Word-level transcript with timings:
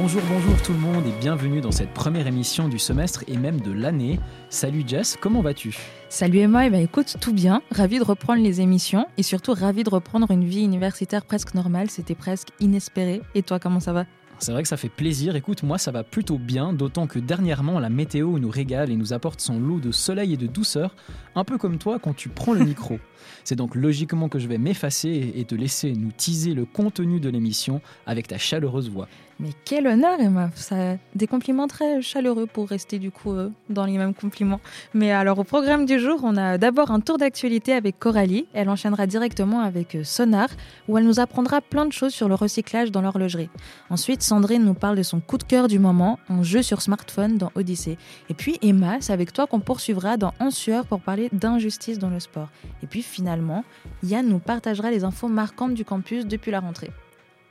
Bonjour, 0.00 0.22
bonjour 0.30 0.62
tout 0.62 0.72
le 0.72 0.78
monde 0.78 1.04
et 1.06 1.20
bienvenue 1.20 1.60
dans 1.60 1.72
cette 1.72 1.92
première 1.92 2.28
émission 2.28 2.68
du 2.68 2.78
semestre 2.78 3.24
et 3.26 3.36
même 3.36 3.60
de 3.60 3.72
l'année. 3.72 4.20
Salut 4.48 4.84
Jess, 4.86 5.18
comment 5.20 5.40
vas-tu? 5.40 5.76
Salut 6.08 6.38
Emma, 6.38 6.66
eh 6.66 6.70
ben 6.70 6.80
écoute, 6.80 7.16
tout 7.20 7.32
bien, 7.32 7.62
ravi 7.72 7.98
de 7.98 8.04
reprendre 8.04 8.40
les 8.40 8.60
émissions 8.60 9.06
et 9.16 9.24
surtout 9.24 9.54
ravi 9.54 9.82
de 9.82 9.90
reprendre 9.90 10.30
une 10.30 10.44
vie 10.44 10.62
universitaire 10.62 11.24
presque 11.24 11.52
normale, 11.54 11.90
c'était 11.90 12.14
presque 12.14 12.50
inespéré. 12.60 13.22
Et 13.34 13.42
toi, 13.42 13.58
comment 13.58 13.80
ça 13.80 13.92
va? 13.92 14.04
C'est 14.38 14.52
vrai 14.52 14.62
que 14.62 14.68
ça 14.68 14.76
fait 14.76 14.88
plaisir. 14.88 15.34
Écoute, 15.34 15.64
moi 15.64 15.78
ça 15.78 15.90
va 15.90 16.04
plutôt 16.04 16.38
bien, 16.38 16.72
d'autant 16.72 17.08
que 17.08 17.18
dernièrement 17.18 17.80
la 17.80 17.90
météo 17.90 18.38
nous 18.38 18.50
régale 18.50 18.92
et 18.92 18.96
nous 18.96 19.12
apporte 19.12 19.40
son 19.40 19.58
lot 19.58 19.80
de 19.80 19.90
soleil 19.90 20.34
et 20.34 20.36
de 20.36 20.46
douceur, 20.46 20.94
un 21.34 21.42
peu 21.42 21.58
comme 21.58 21.78
toi 21.78 21.98
quand 21.98 22.14
tu 22.14 22.28
prends 22.28 22.52
le 22.52 22.64
micro. 22.64 23.00
C'est 23.44 23.56
donc 23.56 23.74
logiquement 23.74 24.28
que 24.28 24.38
je 24.38 24.46
vais 24.46 24.58
m'effacer 24.58 25.32
et 25.34 25.44
te 25.44 25.56
laisser 25.56 25.92
nous 25.92 26.12
teaser 26.12 26.54
le 26.54 26.66
contenu 26.66 27.18
de 27.18 27.28
l'émission 27.28 27.80
avec 28.06 28.28
ta 28.28 28.38
chaleureuse 28.38 28.90
voix. 28.90 29.08
Mais 29.40 29.50
quel 29.64 29.86
honneur, 29.86 30.18
Emma 30.18 30.50
Ça, 30.56 30.96
Des 31.14 31.28
compliments 31.28 31.68
très 31.68 32.02
chaleureux 32.02 32.46
pour 32.46 32.68
rester 32.68 32.98
du 32.98 33.12
coup 33.12 33.32
euh, 33.32 33.50
dans 33.70 33.84
les 33.84 33.96
mêmes 33.96 34.12
compliments. 34.14 34.60
Mais 34.94 35.12
alors, 35.12 35.38
au 35.38 35.44
programme 35.44 35.86
du 35.86 36.00
jour, 36.00 36.20
on 36.24 36.36
a 36.36 36.58
d'abord 36.58 36.90
un 36.90 36.98
tour 36.98 37.18
d'actualité 37.18 37.72
avec 37.72 38.00
Coralie. 38.00 38.48
Elle 38.52 38.68
enchaînera 38.68 39.06
directement 39.06 39.60
avec 39.60 39.94
euh, 39.94 40.02
Sonar, 40.02 40.48
où 40.88 40.98
elle 40.98 41.04
nous 41.04 41.20
apprendra 41.20 41.60
plein 41.60 41.86
de 41.86 41.92
choses 41.92 42.12
sur 42.12 42.28
le 42.28 42.34
recyclage 42.34 42.90
dans 42.90 43.00
l'horlogerie. 43.00 43.48
Ensuite, 43.90 44.24
Sandrine 44.24 44.64
nous 44.64 44.74
parle 44.74 44.96
de 44.96 45.04
son 45.04 45.20
coup 45.20 45.38
de 45.38 45.44
cœur 45.44 45.68
du 45.68 45.78
moment, 45.78 46.18
un 46.28 46.42
jeu 46.42 46.62
sur 46.62 46.82
smartphone 46.82 47.38
dans 47.38 47.52
Odyssée. 47.54 47.96
Et 48.28 48.34
puis, 48.34 48.58
Emma, 48.60 48.96
c'est 49.00 49.12
avec 49.12 49.32
toi 49.32 49.46
qu'on 49.46 49.60
poursuivra 49.60 50.16
dans 50.16 50.34
En 50.40 50.50
sueur 50.50 50.84
pour 50.84 51.00
parler 51.00 51.28
d'injustice 51.32 52.00
dans 52.00 52.10
le 52.10 52.18
sport. 52.18 52.48
Et 52.82 52.88
puis, 52.88 53.02
finalement, 53.02 53.64
Yann 54.02 54.26
nous 54.26 54.40
partagera 54.40 54.90
les 54.90 55.04
infos 55.04 55.28
marquantes 55.28 55.74
du 55.74 55.84
campus 55.84 56.26
depuis 56.26 56.50
la 56.50 56.58
rentrée. 56.58 56.90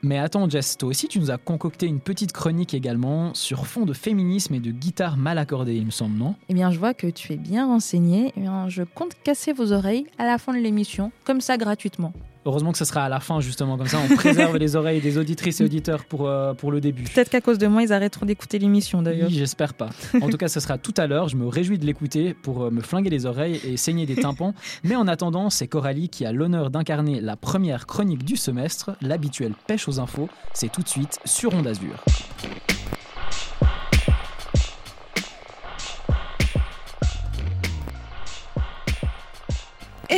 Mais 0.02 0.18
attends, 0.18 0.48
Jess, 0.48 0.78
toi 0.78 0.90
aussi, 0.90 1.08
tu 1.08 1.18
nous 1.18 1.30
as 1.32 1.38
concocté 1.38 1.86
une 1.86 1.98
petite 1.98 2.32
chronique 2.32 2.72
également 2.72 3.34
sur 3.34 3.66
fond 3.66 3.84
de 3.84 3.92
féminisme 3.92 4.54
et 4.54 4.60
de 4.60 4.70
guitare 4.70 5.16
mal 5.16 5.38
accordée, 5.38 5.74
il 5.74 5.86
me 5.86 5.90
semble, 5.90 6.16
non? 6.16 6.36
Eh 6.48 6.54
bien, 6.54 6.70
je 6.70 6.78
vois 6.78 6.94
que 6.94 7.08
tu 7.08 7.32
es 7.32 7.36
bien 7.36 7.66
renseigné. 7.66 8.32
Eh 8.36 8.40
bien, 8.40 8.68
je 8.68 8.84
compte 8.84 9.16
casser 9.24 9.52
vos 9.52 9.72
oreilles 9.72 10.06
à 10.16 10.24
la 10.24 10.38
fin 10.38 10.52
de 10.52 10.58
l'émission, 10.58 11.10
comme 11.24 11.40
ça 11.40 11.56
gratuitement. 11.56 12.12
Heureusement 12.48 12.72
que 12.72 12.78
ce 12.78 12.86
sera 12.86 13.04
à 13.04 13.10
la 13.10 13.20
fin, 13.20 13.40
justement, 13.40 13.76
comme 13.76 13.88
ça 13.88 13.98
on 14.02 14.16
préserve 14.16 14.56
les 14.58 14.74
oreilles 14.74 15.02
des 15.02 15.18
auditrices 15.18 15.60
et 15.60 15.64
auditeurs 15.64 16.06
pour, 16.06 16.26
euh, 16.26 16.54
pour 16.54 16.72
le 16.72 16.80
début. 16.80 17.02
Peut-être 17.02 17.28
qu'à 17.28 17.42
cause 17.42 17.58
de 17.58 17.66
moi, 17.66 17.82
ils 17.82 17.92
arrêteront 17.92 18.24
d'écouter 18.24 18.58
l'émission 18.58 19.02
d'ailleurs. 19.02 19.28
Oui, 19.28 19.34
j'espère 19.34 19.74
pas. 19.74 19.90
En 20.22 20.30
tout 20.30 20.38
cas, 20.38 20.48
ce 20.48 20.58
sera 20.58 20.78
tout 20.78 20.94
à 20.96 21.06
l'heure. 21.06 21.28
Je 21.28 21.36
me 21.36 21.46
réjouis 21.46 21.76
de 21.76 21.84
l'écouter 21.84 22.32
pour 22.32 22.62
euh, 22.62 22.70
me 22.70 22.80
flinguer 22.80 23.10
les 23.10 23.26
oreilles 23.26 23.60
et 23.64 23.76
saigner 23.76 24.06
des 24.06 24.16
tympans. 24.16 24.54
Mais 24.82 24.96
en 24.96 25.06
attendant, 25.08 25.50
c'est 25.50 25.68
Coralie 25.68 26.08
qui 26.08 26.24
a 26.24 26.32
l'honneur 26.32 26.70
d'incarner 26.70 27.20
la 27.20 27.36
première 27.36 27.86
chronique 27.86 28.24
du 28.24 28.36
semestre, 28.36 28.92
l'habituelle 29.02 29.52
pêche 29.66 29.86
aux 29.86 30.00
infos. 30.00 30.30
C'est 30.54 30.72
tout 30.72 30.80
de 30.80 30.88
suite 30.88 31.18
sur 31.26 31.52
Onde 31.52 31.66
Azur. 31.66 32.02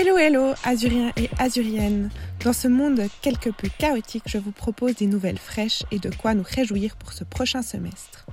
Hello 0.00 0.16
hello 0.16 0.54
Azuriens 0.64 1.12
et 1.18 1.28
Azuriennes 1.38 2.08
Dans 2.42 2.54
ce 2.54 2.68
monde 2.68 3.02
quelque 3.20 3.50
peu 3.50 3.68
chaotique, 3.68 4.22
je 4.24 4.38
vous 4.38 4.50
propose 4.50 4.94
des 4.94 5.04
nouvelles 5.04 5.36
fraîches 5.36 5.82
et 5.90 5.98
de 5.98 6.08
quoi 6.08 6.32
nous 6.32 6.42
réjouir 6.42 6.96
pour 6.96 7.12
ce 7.12 7.22
prochain 7.22 7.60
semestre. 7.60 8.24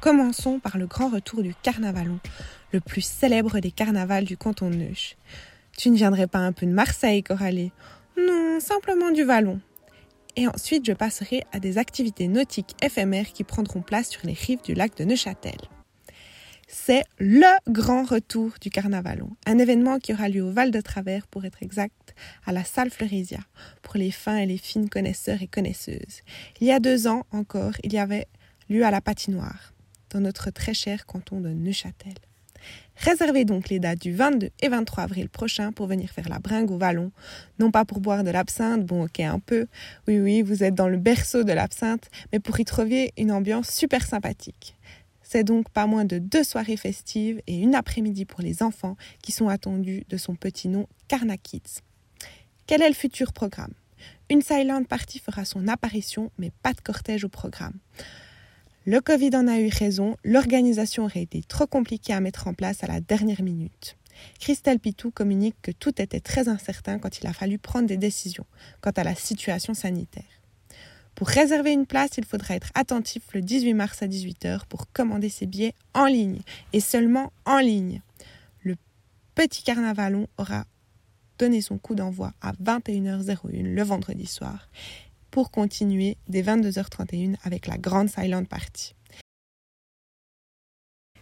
Commençons 0.00 0.60
par 0.60 0.78
le 0.78 0.86
grand 0.86 1.08
retour 1.08 1.42
du 1.42 1.56
Carnavalon, 1.60 2.20
le 2.70 2.78
plus 2.78 3.00
célèbre 3.00 3.58
des 3.58 3.72
carnavals 3.72 4.26
du 4.26 4.36
canton 4.36 4.70
de 4.70 4.76
Neuch. 4.76 5.16
Tu 5.76 5.90
ne 5.90 5.96
viendrais 5.96 6.28
pas 6.28 6.38
un 6.38 6.52
peu 6.52 6.66
de 6.66 6.70
Marseille, 6.70 7.24
Coralie? 7.24 7.72
Non, 8.16 8.60
simplement 8.60 9.10
du 9.10 9.24
Vallon. 9.24 9.58
Et 10.36 10.46
ensuite, 10.46 10.86
je 10.86 10.92
passerai 10.92 11.42
à 11.50 11.58
des 11.58 11.78
activités 11.78 12.28
nautiques 12.28 12.76
éphémères 12.80 13.32
qui 13.32 13.42
prendront 13.42 13.82
place 13.82 14.10
sur 14.10 14.20
les 14.24 14.34
rives 14.34 14.62
du 14.62 14.74
lac 14.74 14.96
de 14.96 15.02
Neuchâtel 15.02 15.58
c'est 16.70 17.04
le 17.18 17.46
grand 17.72 18.04
retour 18.04 18.52
du 18.60 18.68
Carnavalon, 18.68 19.30
un 19.46 19.58
événement 19.58 19.98
qui 19.98 20.12
aura 20.12 20.28
lieu 20.28 20.42
au 20.42 20.52
Val 20.52 20.70
de 20.70 20.80
Travers, 20.82 21.26
pour 21.26 21.46
être 21.46 21.62
exact, 21.62 22.14
à 22.46 22.52
la 22.52 22.62
salle 22.62 22.90
Fleurésia, 22.90 23.40
pour 23.82 23.96
les 23.96 24.10
fins 24.10 24.36
et 24.36 24.46
les 24.46 24.58
fines 24.58 24.90
connaisseurs 24.90 25.42
et 25.42 25.46
connaisseuses. 25.46 26.22
Il 26.60 26.66
y 26.66 26.70
a 26.70 26.78
deux 26.78 27.08
ans 27.08 27.24
encore, 27.32 27.72
il 27.82 27.94
y 27.94 27.98
avait 27.98 28.28
lieu 28.68 28.84
à 28.84 28.90
la 28.90 29.00
patinoire, 29.00 29.72
dans 30.10 30.20
notre 30.20 30.50
très 30.50 30.74
cher 30.74 31.06
canton 31.06 31.40
de 31.40 31.48
Neuchâtel. 31.48 32.14
Réservez 32.96 33.44
donc 33.44 33.68
les 33.68 33.78
dates 33.78 34.00
du 34.00 34.12
22 34.12 34.50
et 34.60 34.68
23 34.68 35.04
avril 35.04 35.28
prochain 35.28 35.72
pour 35.72 35.86
venir 35.86 36.10
faire 36.10 36.28
la 36.28 36.40
bringue 36.40 36.70
au 36.70 36.76
Vallon, 36.78 37.12
non 37.60 37.70
pas 37.70 37.84
pour 37.84 38.00
boire 38.00 38.24
de 38.24 38.30
l'absinthe, 38.30 38.84
bon 38.84 39.04
ok 39.04 39.20
un 39.20 39.38
peu, 39.38 39.68
oui 40.06 40.18
oui, 40.18 40.42
vous 40.42 40.64
êtes 40.64 40.74
dans 40.74 40.88
le 40.88 40.98
berceau 40.98 41.44
de 41.44 41.52
l'absinthe, 41.52 42.10
mais 42.32 42.40
pour 42.40 42.58
y 42.60 42.64
trouver 42.64 43.12
une 43.16 43.32
ambiance 43.32 43.70
super 43.70 44.04
sympathique. 44.04 44.74
C'est 45.30 45.44
donc 45.44 45.68
pas 45.68 45.86
moins 45.86 46.06
de 46.06 46.18
deux 46.18 46.42
soirées 46.42 46.78
festives 46.78 47.42
et 47.46 47.58
une 47.58 47.74
après-midi 47.74 48.24
pour 48.24 48.40
les 48.40 48.62
enfants 48.62 48.96
qui 49.22 49.30
sont 49.30 49.48
attendus 49.48 50.04
de 50.08 50.16
son 50.16 50.34
petit 50.34 50.68
nom 50.68 50.86
Carna 51.06 51.36
Kids. 51.36 51.82
Quel 52.66 52.80
est 52.80 52.88
le 52.88 52.94
futur 52.94 53.34
programme? 53.34 53.74
Une 54.30 54.40
silent 54.40 54.84
party 54.84 55.18
fera 55.18 55.44
son 55.44 55.68
apparition, 55.68 56.32
mais 56.38 56.50
pas 56.62 56.72
de 56.72 56.80
cortège 56.80 57.26
au 57.26 57.28
programme. 57.28 57.78
Le 58.86 59.02
Covid 59.02 59.36
en 59.36 59.48
a 59.48 59.60
eu 59.60 59.68
raison, 59.68 60.16
l'organisation 60.24 61.04
aurait 61.04 61.24
été 61.24 61.42
trop 61.42 61.66
compliquée 61.66 62.14
à 62.14 62.20
mettre 62.20 62.46
en 62.46 62.54
place 62.54 62.82
à 62.82 62.86
la 62.86 63.02
dernière 63.02 63.42
minute. 63.42 63.98
Christelle 64.40 64.78
Pitou 64.78 65.10
communique 65.10 65.56
que 65.60 65.72
tout 65.72 66.00
était 66.00 66.20
très 66.20 66.48
incertain 66.48 66.98
quand 66.98 67.20
il 67.20 67.26
a 67.26 67.34
fallu 67.34 67.58
prendre 67.58 67.86
des 67.86 67.98
décisions 67.98 68.46
quant 68.80 68.92
à 68.96 69.04
la 69.04 69.14
situation 69.14 69.74
sanitaire. 69.74 70.37
Pour 71.18 71.26
réserver 71.26 71.72
une 71.72 71.84
place, 71.84 72.12
il 72.16 72.24
faudra 72.24 72.54
être 72.54 72.70
attentif 72.76 73.24
le 73.34 73.40
18 73.40 73.74
mars 73.74 74.02
à 74.04 74.06
18h 74.06 74.66
pour 74.68 74.86
commander 74.92 75.28
ses 75.28 75.46
billets 75.46 75.74
en 75.92 76.06
ligne 76.06 76.38
et 76.72 76.78
seulement 76.78 77.32
en 77.44 77.58
ligne. 77.58 78.02
Le 78.62 78.76
petit 79.34 79.64
carnavalon 79.64 80.28
aura 80.38 80.64
donné 81.40 81.60
son 81.60 81.76
coup 81.76 81.96
d'envoi 81.96 82.34
à 82.40 82.52
21h01 82.52 83.64
le 83.64 83.82
vendredi 83.82 84.26
soir 84.26 84.68
pour 85.32 85.50
continuer 85.50 86.18
dès 86.28 86.42
22h31 86.42 87.34
avec 87.42 87.66
la 87.66 87.78
grande 87.78 88.08
silent 88.08 88.44
party. 88.44 88.94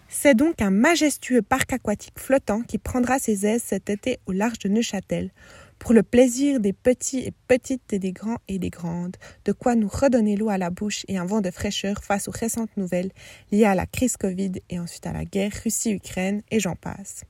C'est 0.08 0.34
donc 0.34 0.60
un 0.60 0.70
majestueux 0.70 1.40
parc 1.40 1.72
aquatique 1.72 2.18
flottant 2.18 2.60
qui 2.60 2.76
prendra 2.76 3.18
ses 3.18 3.46
aises 3.46 3.62
cet 3.62 3.88
été 3.88 4.18
au 4.26 4.32
large 4.32 4.58
de 4.58 4.68
Neuchâtel 4.68 5.30
pour 5.78 5.92
le 5.92 6.02
plaisir 6.02 6.60
des 6.60 6.72
petits 6.72 7.20
et 7.20 7.32
petites 7.48 7.92
et 7.92 7.98
des 7.98 8.12
grands 8.12 8.38
et 8.48 8.58
des 8.58 8.70
grandes, 8.70 9.16
de 9.44 9.52
quoi 9.52 9.74
nous 9.74 9.88
redonner 9.88 10.36
l'eau 10.36 10.48
à 10.48 10.58
la 10.58 10.70
bouche 10.70 11.04
et 11.08 11.18
un 11.18 11.24
vent 11.24 11.40
de 11.40 11.50
fraîcheur 11.50 12.02
face 12.02 12.28
aux 12.28 12.32
récentes 12.32 12.76
nouvelles 12.76 13.12
liées 13.52 13.64
à 13.64 13.74
la 13.74 13.86
crise 13.86 14.16
Covid 14.16 14.52
et 14.70 14.78
ensuite 14.78 15.06
à 15.06 15.12
la 15.12 15.24
guerre 15.24 15.52
Russie-Ukraine 15.62 16.42
et 16.50 16.60
j'en 16.60 16.76
passe. 16.76 17.24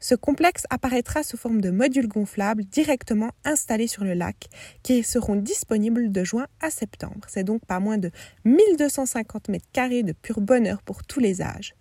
Ce 0.00 0.14
complexe 0.14 0.64
apparaîtra 0.68 1.22
sous 1.22 1.38
forme 1.38 1.62
de 1.62 1.70
modules 1.70 2.08
gonflables 2.08 2.64
directement 2.64 3.30
installés 3.44 3.86
sur 3.86 4.04
le 4.04 4.12
lac 4.12 4.48
qui 4.82 5.02
seront 5.02 5.36
disponibles 5.36 6.12
de 6.12 6.24
juin 6.24 6.46
à 6.60 6.68
septembre. 6.68 7.22
C'est 7.26 7.44
donc 7.44 7.64
pas 7.64 7.80
moins 7.80 7.96
de 7.96 8.10
1250 8.44 9.48
mètres 9.48 9.68
carrés 9.72 10.02
de 10.02 10.12
pur 10.12 10.42
bonheur 10.42 10.82
pour 10.82 11.04
tous 11.04 11.20
les 11.20 11.40
âges. 11.40 11.74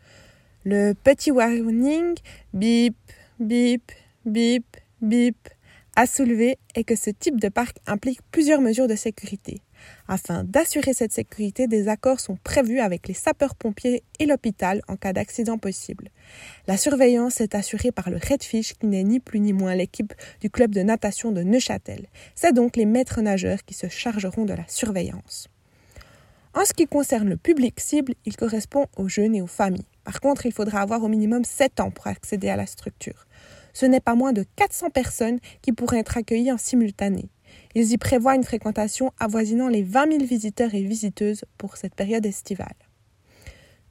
Le 0.64 0.94
petit 0.94 1.32
warning 1.32 2.16
bip, 2.54 2.96
bip, 3.42 3.92
bip, 4.26 4.78
bip 5.02 5.50
à 5.96 6.08
soulever 6.08 6.58
est 6.76 6.84
que 6.84 6.96
ce 6.96 7.12
type 7.12 7.40
de 7.40 7.50
parc 7.50 7.78
implique 7.86 8.20
plusieurs 8.32 8.62
mesures 8.62 8.88
de 8.88 8.96
sécurité. 8.96 9.62
Afin 10.08 10.44
d'assurer 10.44 10.94
cette 10.94 11.12
sécurité, 11.12 11.68
des 11.68 11.88
accords 11.88 12.20
sont 12.20 12.38
prévus 12.44 12.80
avec 12.80 13.08
les 13.08 13.14
sapeurs-pompiers 13.14 14.04
et 14.20 14.26
l'hôpital 14.26 14.82
en 14.88 14.96
cas 14.96 15.14
d'accident 15.14 15.58
possible. 15.58 16.10
La 16.68 16.78
surveillance 16.78 17.42
est 17.42 17.54
assurée 17.54 17.92
par 17.92 18.10
le 18.10 18.18
Redfish 18.18 18.74
qui 18.74 18.88
n'est 18.88 19.04
ni 19.04 19.20
plus 19.20 19.40
ni 19.40 19.54
moins 19.54 19.76
l'équipe 19.76 20.14
du 20.42 20.50
club 20.50 20.74
de 20.74 20.82
natation 20.82 21.32
de 21.32 21.44
Neuchâtel. 21.44 22.08
C'est 22.34 22.54
donc 22.54 22.76
les 22.76 22.86
maîtres 22.86 23.22
nageurs 23.22 23.64
qui 23.66 23.74
se 23.74 23.88
chargeront 23.88 24.46
de 24.46 24.54
la 24.54 24.68
surveillance. 24.68 25.48
En 26.56 26.66
ce 26.66 26.74
qui 26.74 26.86
concerne 26.86 27.30
le 27.30 27.38
public 27.38 27.80
cible, 27.80 28.14
il 28.26 28.36
correspond 28.36 28.88
aux 28.96 29.10
jeunes 29.10 29.36
et 29.36 29.42
aux 29.42 29.48
familles. 29.48 29.86
Par 30.04 30.22
contre, 30.22 30.46
il 30.46 30.54
faudra 30.54 30.82
avoir 30.82 31.04
au 31.04 31.08
minimum 31.08 31.44
7 31.44 31.80
ans 31.80 31.92
pour 31.92 32.08
accéder 32.08 32.50
à 32.50 32.56
la 32.56 32.68
structure 32.68 33.26
ce 33.74 33.86
n'est 33.86 34.00
pas 34.00 34.16
moins 34.16 34.34
de 34.34 34.46
400 34.56 34.90
personnes 34.90 35.40
qui 35.62 35.72
pourraient 35.72 36.00
être 36.00 36.18
accueillies 36.18 36.52
en 36.52 36.58
simultané. 36.58 37.30
Ils 37.76 37.92
y 37.92 37.98
prévoient 37.98 38.36
une 38.36 38.44
fréquentation 38.44 39.12
avoisinant 39.20 39.68
les 39.68 39.84
20 39.84 40.12
000 40.12 40.26
visiteurs 40.26 40.74
et 40.74 40.84
visiteuses 40.84 41.46
pour 41.58 41.78
cette 41.78 41.96
période 41.96 42.26
estivale. 42.26 42.76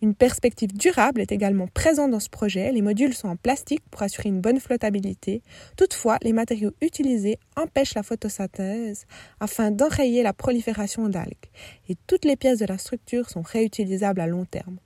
Une 0.03 0.17
perspective 0.17 0.77
durable 0.77 1.21
est 1.21 1.31
également 1.31 1.69
présente 1.69 2.11
dans 2.11 2.19
ce 2.19 2.29
projet. 2.29 2.73
Les 2.73 2.83
modules 2.83 3.15
sont 3.15 3.29
en 3.29 3.37
plastique 3.37 3.85
pour 3.89 4.03
assurer 4.03 4.31
une 4.31 4.41
bonne 4.41 4.59
flottabilité. 4.59 5.43
Toutefois, 5.77 6.19
les 6.23 6.33
matériaux 6.33 6.73
utilisés 6.81 7.39
empêchent 7.57 7.95
la 7.95 8.03
photosynthèse 8.03 9.07
afin 9.39 9.71
d'enrayer 9.71 10.25
la 10.25 10.33
prolifération 10.33 11.09
d'algues. 11.09 11.51
Et 11.89 11.95
toutes 12.09 12.25
les 12.25 12.35
pièces 12.35 12.59
de 12.59 12.67
la 12.67 12.79
structure 12.79 13.31
sont 13.31 13.43
réutilisables 13.43 14.21
à 14.21 14.27
long 14.27 14.45
terme. 14.45 14.79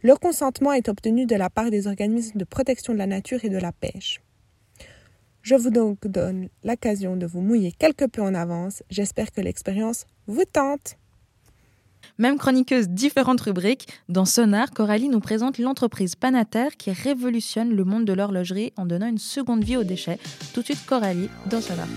Le 0.00 0.14
consentement 0.14 0.72
est 0.72 0.88
obtenu 0.88 1.26
de 1.26 1.34
la 1.34 1.50
part 1.50 1.70
des 1.70 1.88
organismes 1.88 2.38
de 2.38 2.44
protection 2.44 2.92
de 2.92 2.98
la 2.98 3.08
nature 3.08 3.44
et 3.44 3.48
de 3.48 3.58
la 3.58 3.72
pêche. 3.72 4.20
Je 5.42 5.56
vous 5.56 5.70
donc 5.70 6.06
donne 6.06 6.48
l'occasion 6.62 7.16
de 7.16 7.26
vous 7.26 7.40
mouiller 7.40 7.72
quelque 7.72 8.04
peu 8.04 8.22
en 8.22 8.34
avance. 8.34 8.84
J'espère 8.90 9.32
que 9.32 9.40
l'expérience 9.40 10.06
vous 10.28 10.44
tente. 10.44 10.96
Même 12.18 12.38
chroniqueuse, 12.38 12.88
différentes 12.88 13.40
rubriques. 13.40 13.88
Dans 14.08 14.24
Sonar, 14.24 14.70
Coralie 14.70 15.08
nous 15.08 15.18
présente 15.18 15.58
l'entreprise 15.58 16.14
Panater 16.14 16.68
qui 16.78 16.92
révolutionne 16.92 17.74
le 17.74 17.84
monde 17.84 18.04
de 18.04 18.12
l'horlogerie 18.12 18.72
en 18.76 18.86
donnant 18.86 19.08
une 19.08 19.18
seconde 19.18 19.64
vie 19.64 19.76
aux 19.76 19.84
déchets. 19.84 20.18
Tout 20.54 20.60
de 20.60 20.66
suite, 20.66 20.86
Coralie, 20.86 21.28
dans 21.46 21.60
Sonar. 21.60 21.88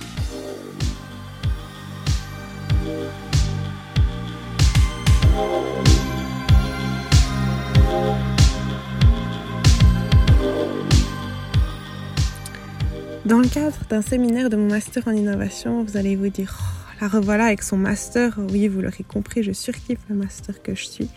Dans 13.25 13.39
le 13.39 13.48
cadre 13.48 13.80
d'un 13.89 14.04
séminaire 14.04 14.51
de 14.51 14.56
mon 14.56 14.68
master 14.68 15.07
en 15.07 15.12
innovation, 15.12 15.83
vous 15.83 15.98
allez 15.98 16.16
vous 16.16 16.30
dire 16.30 16.60
oh, 16.62 16.98
la 17.01 17.07
revoilà 17.07 17.45
avec 17.45 17.63
son 17.63 17.75
master. 17.75 18.38
Oui, 18.51 18.68
vous 18.68 18.81
l'aurez 18.81 19.04
compris, 19.04 19.42
je 19.42 19.51
surkiffe 19.51 19.98
le 20.10 20.16
master 20.16 20.62
que 20.62 20.75
je 20.75 20.86
suis. 20.86 21.10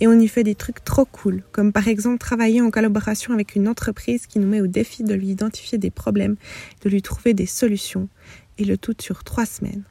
Et 0.00 0.06
on 0.06 0.12
y 0.20 0.28
fait 0.28 0.44
des 0.44 0.54
trucs 0.54 0.84
trop 0.84 1.06
cool, 1.06 1.42
comme 1.52 1.72
par 1.72 1.88
exemple 1.88 2.18
travailler 2.18 2.60
en 2.60 2.70
collaboration 2.70 3.32
avec 3.32 3.56
une 3.56 3.68
entreprise 3.68 4.26
qui 4.26 4.38
nous 4.38 4.46
met 4.46 4.60
au 4.60 4.66
défi 4.66 5.02
de 5.02 5.14
lui 5.14 5.28
identifier 5.28 5.78
des 5.78 5.88
problèmes, 5.90 6.36
de 6.82 6.90
lui 6.90 7.00
trouver 7.00 7.32
des 7.32 7.46
solutions, 7.46 8.10
et 8.58 8.66
le 8.66 8.76
tout 8.76 8.94
sur 9.00 9.24
trois 9.24 9.46
semaines. 9.46 9.84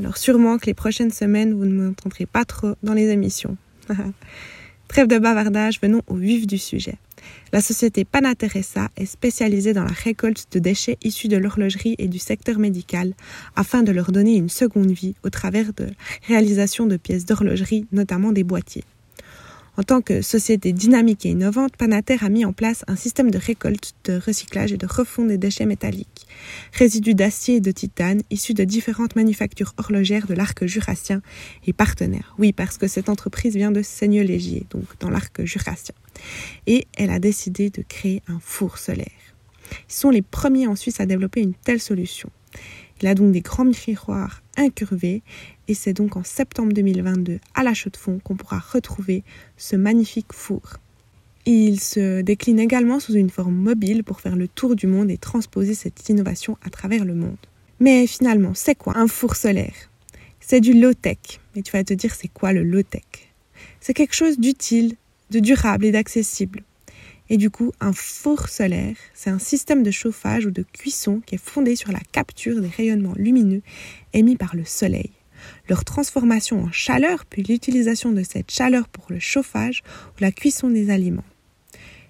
Alors 0.00 0.16
sûrement 0.16 0.58
que 0.58 0.66
les 0.66 0.74
prochaines 0.74 1.12
semaines, 1.12 1.54
vous 1.54 1.64
ne 1.64 1.80
m'entendrez 1.80 2.26
pas 2.26 2.44
trop 2.44 2.74
dans 2.82 2.94
les 2.94 3.10
émissions. 3.10 3.56
Trêve 4.88 5.06
de 5.06 5.18
bavardage, 5.18 5.80
venons 5.80 6.02
au 6.08 6.16
vif 6.16 6.48
du 6.48 6.58
sujet. 6.58 6.98
La 7.52 7.60
société 7.60 8.04
Panateresa 8.04 8.88
est 8.96 9.06
spécialisée 9.06 9.72
dans 9.72 9.84
la 9.84 9.92
récolte 9.92 10.46
de 10.52 10.58
déchets 10.58 10.98
issus 11.02 11.28
de 11.28 11.36
l'horlogerie 11.36 11.94
et 11.98 12.08
du 12.08 12.18
secteur 12.18 12.58
médical 12.58 13.14
afin 13.56 13.82
de 13.82 13.92
leur 13.92 14.12
donner 14.12 14.36
une 14.36 14.50
seconde 14.50 14.90
vie 14.90 15.14
au 15.24 15.30
travers 15.30 15.72
de 15.72 15.86
réalisation 16.26 16.86
de 16.86 16.96
pièces 16.96 17.24
d'horlogerie, 17.24 17.86
notamment 17.92 18.32
des 18.32 18.44
boîtiers. 18.44 18.84
En 19.78 19.84
tant 19.84 20.00
que 20.00 20.22
société 20.22 20.72
dynamique 20.72 21.24
et 21.24 21.28
innovante, 21.28 21.76
Panater 21.76 22.16
a 22.22 22.28
mis 22.28 22.44
en 22.44 22.52
place 22.52 22.84
un 22.88 22.96
système 22.96 23.30
de 23.30 23.38
récolte, 23.38 23.94
de 24.06 24.18
recyclage 24.18 24.72
et 24.72 24.76
de 24.76 24.86
refond 24.86 25.24
des 25.24 25.38
déchets 25.38 25.66
métalliques, 25.66 26.26
résidus 26.72 27.14
d'acier 27.14 27.56
et 27.56 27.60
de 27.60 27.70
titane 27.70 28.22
issus 28.30 28.54
de 28.54 28.64
différentes 28.64 29.14
manufactures 29.14 29.74
horlogères 29.78 30.26
de 30.26 30.34
l'arc 30.34 30.66
jurassien 30.66 31.22
et 31.64 31.72
partenaires. 31.72 32.34
Oui, 32.38 32.52
parce 32.52 32.76
que 32.76 32.88
cette 32.88 33.08
entreprise 33.08 33.54
vient 33.54 33.70
de 33.70 33.82
Seigneux-Légier, 33.82 34.66
donc 34.70 34.82
dans 34.98 35.10
l'arc 35.10 35.44
jurassien. 35.44 35.94
Et 36.66 36.88
elle 36.96 37.10
a 37.10 37.20
décidé 37.20 37.70
de 37.70 37.84
créer 37.88 38.20
un 38.26 38.40
four 38.40 38.78
solaire. 38.78 39.06
Ils 39.88 39.94
sont 39.94 40.10
les 40.10 40.22
premiers 40.22 40.66
en 40.66 40.74
Suisse 40.74 40.98
à 40.98 41.06
développer 41.06 41.40
une 41.40 41.54
telle 41.54 41.80
solution. 41.80 42.30
Il 43.00 43.06
a 43.06 43.14
donc 43.14 43.30
des 43.30 43.42
grands 43.42 43.64
miroirs 43.64 44.42
incurvés 44.56 45.22
et 45.68 45.74
c'est 45.74 45.92
donc 45.92 46.16
en 46.16 46.24
septembre 46.24 46.72
2022 46.72 47.38
à 47.54 47.62
la 47.62 47.74
Chaux 47.74 47.90
de 47.90 47.96
Fonds 47.96 48.18
qu'on 48.24 48.36
pourra 48.36 48.58
retrouver 48.58 49.22
ce 49.58 49.76
magnifique 49.76 50.32
four. 50.32 50.78
Il 51.44 51.78
se 51.80 52.22
décline 52.22 52.58
également 52.58 53.00
sous 53.00 53.14
une 53.14 53.30
forme 53.30 53.54
mobile 53.54 54.02
pour 54.02 54.20
faire 54.20 54.34
le 54.36 54.48
tour 54.48 54.74
du 54.74 54.86
monde 54.86 55.10
et 55.10 55.18
transposer 55.18 55.74
cette 55.74 56.08
innovation 56.08 56.56
à 56.62 56.70
travers 56.70 57.04
le 57.04 57.14
monde. 57.14 57.36
Mais 57.80 58.06
finalement, 58.06 58.52
c'est 58.54 58.74
quoi 58.74 58.96
un 58.96 59.06
four 59.06 59.36
solaire? 59.36 59.74
C'est 60.40 60.60
du 60.60 60.72
low-tech. 60.72 61.40
Et 61.54 61.62
tu 61.62 61.72
vas 61.72 61.84
te 61.84 61.94
dire, 61.94 62.14
c'est 62.14 62.28
quoi 62.28 62.52
le 62.52 62.64
low-tech? 62.64 63.04
C'est 63.80 63.94
quelque 63.94 64.14
chose 64.14 64.38
d'utile, 64.38 64.94
de 65.30 65.38
durable 65.38 65.84
et 65.84 65.92
d'accessible. 65.92 66.62
Et 67.30 67.36
du 67.36 67.50
coup, 67.50 67.72
un 67.80 67.92
four 67.92 68.48
solaire, 68.48 68.96
c'est 69.14 69.30
un 69.30 69.38
système 69.38 69.82
de 69.82 69.90
chauffage 69.90 70.46
ou 70.46 70.50
de 70.50 70.64
cuisson 70.72 71.20
qui 71.24 71.34
est 71.34 71.42
fondé 71.42 71.76
sur 71.76 71.92
la 71.92 72.00
capture 72.12 72.60
des 72.60 72.68
rayonnements 72.68 73.14
lumineux 73.16 73.62
émis 74.12 74.36
par 74.36 74.56
le 74.56 74.64
soleil 74.64 75.10
leur 75.68 75.84
transformation 75.84 76.62
en 76.62 76.72
chaleur, 76.72 77.24
puis 77.24 77.42
l'utilisation 77.42 78.12
de 78.12 78.22
cette 78.22 78.50
chaleur 78.50 78.88
pour 78.88 79.06
le 79.10 79.18
chauffage 79.18 79.82
ou 80.10 80.22
la 80.22 80.32
cuisson 80.32 80.70
des 80.70 80.90
aliments. 80.90 81.24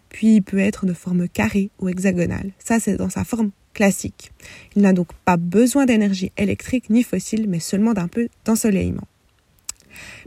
Puis 0.09 0.37
il 0.37 0.43
peut 0.43 0.59
être 0.59 0.87
de 0.87 0.93
forme 0.93 1.29
carrée 1.29 1.71
ou 1.81 1.89
hexagonale. 1.89 2.51
Ça, 2.59 2.81
c'est 2.81 2.97
dans 2.97 3.11
sa 3.11 3.25
forme 3.25 3.51
classique. 3.75 4.33
Il 4.75 4.83
n'a 4.83 4.93
donc 4.93 5.13
pas 5.25 5.37
besoin 5.37 5.87
d'énergie 5.87 6.33
électrique 6.37 6.91
ni 6.91 7.03
fossile, 7.03 7.47
mais 7.49 7.61
seulement 7.61 7.93
d'un 7.93 8.09
peu 8.09 8.29
d'ensoleillement. 8.45 9.07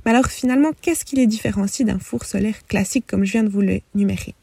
Mais 0.06 0.12
alors 0.12 0.28
finalement, 0.28 0.72
qu'est-ce 0.82 1.06
qui 1.06 1.16
les 1.16 1.28
différencie 1.28 1.86
d'un 1.86 2.00
four 2.00 2.26
solaire 2.26 2.66
classique 2.68 3.06
comme 3.08 3.26
je 3.26 3.34
viens 3.34 3.44
de 3.44 3.50
vous 3.50 3.62
le 3.62 3.82
numérer 3.96 4.36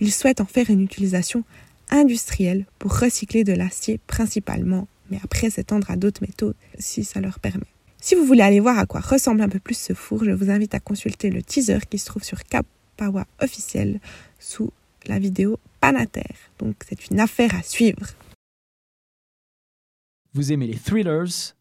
Ils 0.00 0.12
souhaitent 0.12 0.40
en 0.40 0.46
faire 0.46 0.70
une 0.70 0.82
utilisation 0.82 1.44
industrielle 1.90 2.66
pour 2.78 2.98
recycler 2.98 3.44
de 3.44 3.52
l'acier 3.52 3.98
principalement, 4.06 4.88
mais 5.10 5.18
après 5.22 5.50
s'étendre 5.50 5.90
à 5.90 5.96
d'autres 5.96 6.22
métaux 6.22 6.54
si 6.78 7.04
ça 7.04 7.20
leur 7.20 7.40
permet. 7.40 7.66
Si 8.02 8.14
vous 8.14 8.24
voulez 8.24 8.42
aller 8.42 8.60
voir 8.60 8.78
à 8.78 8.86
quoi 8.86 9.00
ressemble 9.00 9.42
un 9.42 9.48
peu 9.48 9.58
plus 9.58 9.76
ce 9.76 9.92
four, 9.92 10.24
je 10.24 10.30
vous 10.30 10.50
invite 10.50 10.74
à 10.74 10.80
consulter 10.80 11.30
le 11.30 11.42
teaser 11.42 11.80
qui 11.88 11.98
se 11.98 12.06
trouve 12.06 12.24
sur 12.24 12.42
Kapawa 12.44 13.26
officiel 13.40 14.00
sous 14.38 14.70
la 15.06 15.18
vidéo 15.18 15.58
Panater. 15.80 16.34
Donc 16.58 16.76
c'est 16.88 17.10
une 17.10 17.20
affaire 17.20 17.54
à 17.54 17.62
suivre. 17.62 18.06
Vous 20.32 20.52
aimez 20.52 20.66
les 20.66 20.78
thrillers 20.78 21.54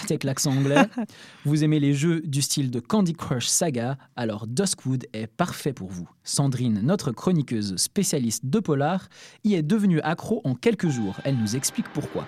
avec 0.00 0.24
l'accent 0.24 0.52
anglais. 0.52 0.86
vous 1.44 1.62
aimez 1.62 1.78
les 1.78 1.92
jeux 1.92 2.22
du 2.22 2.42
style 2.42 2.70
de 2.70 2.80
Candy 2.80 3.12
Crush 3.12 3.46
Saga, 3.46 3.98
alors 4.16 4.46
Duskwood 4.46 5.06
est 5.12 5.26
parfait 5.26 5.74
pour 5.74 5.90
vous. 5.90 6.08
Sandrine, 6.22 6.80
notre 6.82 7.12
chroniqueuse 7.12 7.76
spécialiste 7.76 8.46
de 8.46 8.60
polar, 8.60 9.08
y 9.44 9.54
est 9.54 9.62
devenue 9.62 10.00
accro 10.00 10.40
en 10.44 10.54
quelques 10.54 10.88
jours. 10.88 11.16
Elle 11.24 11.36
nous 11.36 11.54
explique 11.54 11.88
pourquoi. 11.92 12.26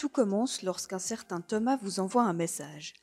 Tout 0.00 0.08
commence 0.08 0.62
lorsqu'un 0.62 0.98
certain 0.98 1.42
Thomas 1.42 1.76
vous 1.82 2.00
envoie 2.00 2.22
un 2.22 2.32
message. 2.32 2.94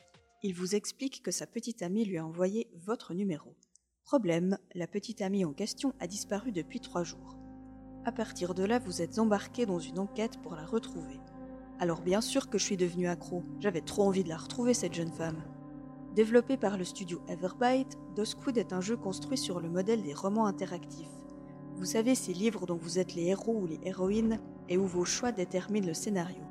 Il 0.42 0.56
vous 0.56 0.74
explique 0.74 1.22
que 1.22 1.30
sa 1.30 1.46
petite 1.46 1.84
amie 1.84 2.06
lui 2.06 2.18
a 2.18 2.26
envoyé 2.26 2.72
votre 2.74 3.14
numéro. 3.14 3.54
Problème, 4.04 4.58
la 4.74 4.88
petite 4.88 5.22
amie 5.22 5.46
en 5.46 5.54
question 5.54 5.94
a 6.00 6.08
disparu 6.08 6.52
depuis 6.52 6.80
trois 6.80 7.04
jours. 7.04 7.38
À 8.04 8.12
partir 8.12 8.56
de 8.56 8.64
là, 8.64 8.80
vous 8.80 9.04
êtes 9.04 9.20
embarqué 9.20 9.68
dans 9.68 9.78
une 9.78 10.00
enquête 10.00 10.42
pour 10.42 10.56
la 10.56 10.66
retrouver. 10.66 11.20
Alors 11.78 12.02
bien 12.02 12.20
sûr 12.20 12.50
que 12.50 12.58
je 12.58 12.64
suis 12.64 12.78
devenu 12.78 13.08
accro, 13.08 13.44
j'avais 13.60 13.82
trop 13.82 14.02
envie 14.02 14.24
de 14.24 14.30
la 14.30 14.38
retrouver 14.38 14.74
cette 14.74 14.96
jeune 14.96 15.14
femme. 15.14 15.44
Développé 16.16 16.58
par 16.58 16.80
le 16.80 16.84
studio 16.84 17.22
Everbyte, 17.28 17.96
Duskwood 18.16 18.58
est 18.58 18.74
un 18.74 18.82
jeu 18.82 18.98
construit 18.98 19.38
sur 19.38 19.60
le 19.60 19.70
modèle 19.70 20.02
des 20.02 20.16
romans 20.16 20.48
interactifs. 20.48 21.14
Vous 21.76 21.86
savez, 21.86 22.16
ces 22.16 22.34
livres 22.34 22.66
dont 22.66 22.78
vous 22.78 22.98
êtes 22.98 23.14
les 23.14 23.26
héros 23.26 23.56
ou 23.56 23.68
les 23.68 23.80
héroïnes 23.84 24.40
et 24.68 24.80
où 24.80 24.88
vos 24.88 25.06
choix 25.06 25.32
déterminent 25.32 25.86
le 25.86 25.94
scénario. 25.94 26.47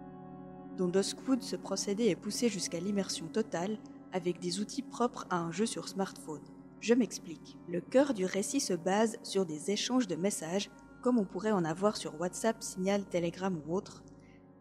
Dans 0.77 0.89
Duskwood, 0.89 1.43
ce 1.43 1.57
procédé 1.57 2.09
est 2.09 2.17
poussé 2.17 2.51
jusqu'à 2.51 2.81
l'immersion 2.81 3.29
totale 3.29 3.79
avec 4.13 4.41
des 4.41 4.61
outils 4.61 4.83
propres 4.83 5.27
à 5.31 5.39
un 5.39 5.51
jeu 5.51 5.65
sur 5.65 5.89
smartphone. 5.89 6.43
Je 6.81 6.93
m'explique. 6.93 7.57
Le 7.67 7.81
cœur 7.81 8.13
du 8.13 8.27
récit 8.27 8.61
se 8.61 8.75
base 8.75 9.17
sur 9.23 9.47
des 9.47 9.71
échanges 9.71 10.07
de 10.07 10.17
messages, 10.17 10.71
comme 11.03 11.19
on 11.19 11.25
pourrait 11.25 11.51
en 11.53 11.65
avoir 11.65 11.97
sur 11.97 12.21
WhatsApp, 12.21 12.63
Signal, 12.63 13.07
Telegram 13.07 13.59
ou 13.67 13.75
autre. 13.75 14.05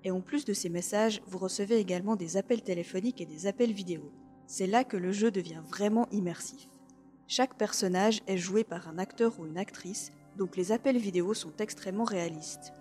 Et 0.05 0.11
en 0.11 0.21
plus 0.21 0.45
de 0.45 0.53
ces 0.53 0.69
messages, 0.69 1.21
vous 1.27 1.37
recevez 1.37 1.79
également 1.79 2.15
des 2.15 2.37
appels 2.37 2.63
téléphoniques 2.63 3.19
et 3.19 3.25
des 3.25 3.45
appels 3.45 3.73
vidéo. 3.73 4.13
C'est 4.47 4.67
là 4.67 4.85
que 4.85 4.97
le 4.97 5.11
jeu 5.11 5.31
devient 5.31 5.63
vraiment 5.67 6.07
immersif. 6.11 6.69
Chaque 7.27 7.57
personnage 7.57 8.21
est 8.27 8.37
joué 8.37 8.63
par 8.63 8.87
un 8.87 8.99
acteur 8.99 9.37
ou 9.39 9.47
une 9.47 9.57
actrice, 9.57 10.13
donc 10.37 10.55
les 10.55 10.71
appels 10.71 10.97
vidéo 10.97 11.33
sont 11.33 11.53
extrêmement 11.57 12.03
réalistes. 12.05 12.71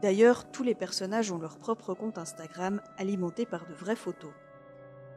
D'ailleurs, 0.00 0.48
tous 0.50 0.62
les 0.62 0.74
personnages 0.74 1.32
ont 1.32 1.38
leur 1.38 1.58
propre 1.58 1.92
compte 1.94 2.18
Instagram 2.18 2.80
alimenté 2.98 3.46
par 3.46 3.66
de 3.66 3.74
vraies 3.74 3.96
photos. 3.96 4.30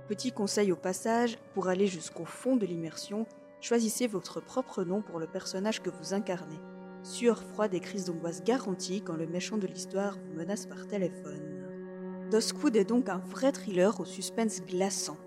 Petit 0.07 0.31
conseil 0.31 0.71
au 0.71 0.75
passage, 0.75 1.37
pour 1.53 1.67
aller 1.67 1.85
jusqu'au 1.87 2.25
fond 2.25 2.55
de 2.55 2.65
l'immersion, 2.65 3.27
choisissez 3.61 4.07
votre 4.07 4.41
propre 4.41 4.83
nom 4.83 5.01
pour 5.01 5.19
le 5.19 5.27
personnage 5.27 5.81
que 5.81 5.91
vous 5.91 6.13
incarnez. 6.13 6.59
Sueur 7.03 7.43
froide 7.43 7.73
et 7.73 7.79
crise 7.79 8.05
d'angoisse 8.05 8.43
garantie 8.43 9.01
quand 9.01 9.15
le 9.15 9.27
méchant 9.27 9.57
de 9.57 9.67
l'histoire 9.67 10.17
vous 10.17 10.33
menace 10.33 10.65
par 10.65 10.87
téléphone. 10.87 12.29
Duskwood 12.31 12.75
est 12.75 12.85
donc 12.85 13.09
un 13.09 13.19
vrai 13.19 13.51
thriller 13.51 13.99
au 13.99 14.05
suspense 14.05 14.61
glaçant. 14.61 15.17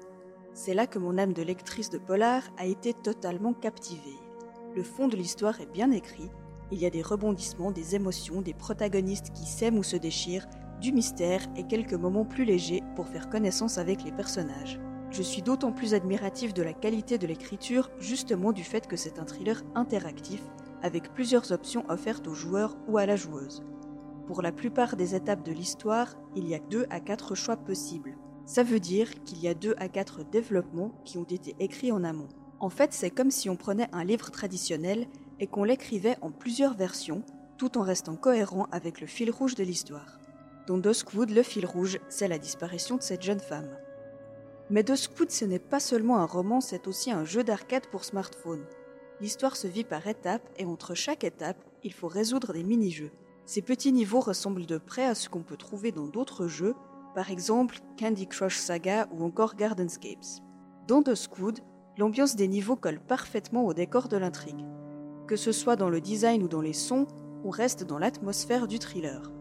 C'est 0.52 0.74
là 0.74 0.86
que 0.86 0.98
mon 0.98 1.16
âme 1.18 1.32
de 1.32 1.42
lectrice 1.42 1.90
de 1.90 1.98
polar 1.98 2.42
a 2.58 2.66
été 2.66 2.92
totalement 2.92 3.52
captivée. 3.52 4.18
Le 4.74 4.82
fond 4.82 5.06
de 5.06 5.16
l'histoire 5.16 5.60
est 5.60 5.70
bien 5.70 5.90
écrit, 5.90 6.30
il 6.70 6.78
y 6.78 6.86
a 6.86 6.90
des 6.90 7.02
rebondissements, 7.02 7.70
des 7.70 7.94
émotions, 7.94 8.42
des 8.42 8.54
protagonistes 8.54 9.32
qui 9.32 9.46
s'aiment 9.46 9.78
ou 9.78 9.82
se 9.82 9.96
déchirent, 9.96 10.46
du 10.80 10.92
mystère 10.92 11.40
et 11.56 11.64
quelques 11.64 11.94
moments 11.94 12.24
plus 12.24 12.44
légers 12.44 12.82
pour 12.96 13.08
faire 13.08 13.30
connaissance 13.30 13.78
avec 13.78 14.04
les 14.04 14.12
personnages. 14.12 14.80
Je 15.10 15.22
suis 15.22 15.42
d'autant 15.42 15.72
plus 15.72 15.94
admiratif 15.94 16.52
de 16.54 16.62
la 16.62 16.72
qualité 16.72 17.18
de 17.18 17.26
l'écriture 17.26 17.90
justement 18.00 18.52
du 18.52 18.64
fait 18.64 18.86
que 18.86 18.96
c'est 18.96 19.18
un 19.18 19.24
thriller 19.24 19.62
interactif 19.74 20.42
avec 20.82 21.12
plusieurs 21.14 21.52
options 21.52 21.84
offertes 21.88 22.26
aux 22.26 22.34
joueurs 22.34 22.76
ou 22.88 22.98
à 22.98 23.06
la 23.06 23.16
joueuse. 23.16 23.62
Pour 24.26 24.42
la 24.42 24.52
plupart 24.52 24.96
des 24.96 25.14
étapes 25.14 25.44
de 25.44 25.52
l'histoire, 25.52 26.16
il 26.34 26.48
y 26.48 26.54
a 26.54 26.58
2 26.58 26.86
à 26.90 26.98
4 26.98 27.34
choix 27.34 27.56
possibles. 27.56 28.16
Ça 28.44 28.62
veut 28.62 28.80
dire 28.80 29.22
qu'il 29.24 29.38
y 29.40 29.48
a 29.48 29.54
2 29.54 29.74
à 29.78 29.88
4 29.88 30.24
développements 30.30 30.92
qui 31.04 31.16
ont 31.16 31.24
été 31.24 31.54
écrits 31.60 31.92
en 31.92 32.04
amont. 32.04 32.28
En 32.58 32.68
fait, 32.68 32.92
c'est 32.92 33.10
comme 33.10 33.30
si 33.30 33.48
on 33.48 33.56
prenait 33.56 33.88
un 33.92 34.04
livre 34.04 34.30
traditionnel 34.30 35.06
et 35.40 35.46
qu'on 35.46 35.64
l'écrivait 35.64 36.16
en 36.20 36.30
plusieurs 36.30 36.74
versions 36.74 37.22
tout 37.58 37.78
en 37.78 37.82
restant 37.82 38.16
cohérent 38.16 38.66
avec 38.72 39.00
le 39.00 39.06
fil 39.06 39.30
rouge 39.30 39.54
de 39.54 39.64
l'histoire. 39.64 40.18
Dans 40.66 40.78
Duskwood, 40.78 41.30
le 41.30 41.42
fil 41.42 41.66
rouge, 41.66 41.98
c'est 42.08 42.28
la 42.28 42.38
disparition 42.38 42.96
de 42.96 43.02
cette 43.02 43.22
jeune 43.22 43.40
femme. 43.40 43.76
Mais 44.70 44.82
Duskwood, 44.82 45.30
ce 45.30 45.44
n'est 45.44 45.58
pas 45.58 45.80
seulement 45.80 46.18
un 46.18 46.24
roman, 46.24 46.60
c'est 46.60 46.88
aussi 46.88 47.10
un 47.10 47.24
jeu 47.24 47.44
d'arcade 47.44 47.86
pour 47.88 48.04
smartphone. 48.04 48.64
L'histoire 49.20 49.56
se 49.56 49.66
vit 49.66 49.84
par 49.84 50.06
étapes 50.06 50.48
et 50.56 50.64
entre 50.64 50.94
chaque 50.94 51.22
étape, 51.22 51.62
il 51.82 51.92
faut 51.92 52.08
résoudre 52.08 52.52
des 52.52 52.64
mini-jeux. 52.64 53.12
Ces 53.46 53.62
petits 53.62 53.92
niveaux 53.92 54.20
ressemblent 54.20 54.66
de 54.66 54.78
près 54.78 55.04
à 55.04 55.14
ce 55.14 55.28
qu'on 55.28 55.42
peut 55.42 55.58
trouver 55.58 55.92
dans 55.92 56.06
d'autres 56.06 56.46
jeux, 56.46 56.74
par 57.14 57.30
exemple 57.30 57.78
Candy 57.98 58.26
Crush 58.26 58.58
Saga 58.58 59.06
ou 59.12 59.22
encore 59.22 59.54
Gardenscapes. 59.54 60.42
Dans 60.88 61.02
Duskwood, 61.02 61.60
l'ambiance 61.98 62.36
des 62.36 62.48
niveaux 62.48 62.76
colle 62.76 63.00
parfaitement 63.00 63.66
au 63.66 63.74
décor 63.74 64.08
de 64.08 64.16
l'intrigue. 64.16 64.64
Que 65.26 65.36
ce 65.36 65.52
soit 65.52 65.76
dans 65.76 65.88
le 65.88 66.00
design 66.00 66.42
ou 66.42 66.48
dans 66.48 66.60
les 66.60 66.74
sons, 66.74 67.06
on 67.44 67.50
reste 67.50 67.84
dans 67.84 67.98
l'atmosphère 67.98 68.66
du 68.66 68.78
thriller. 68.78 69.32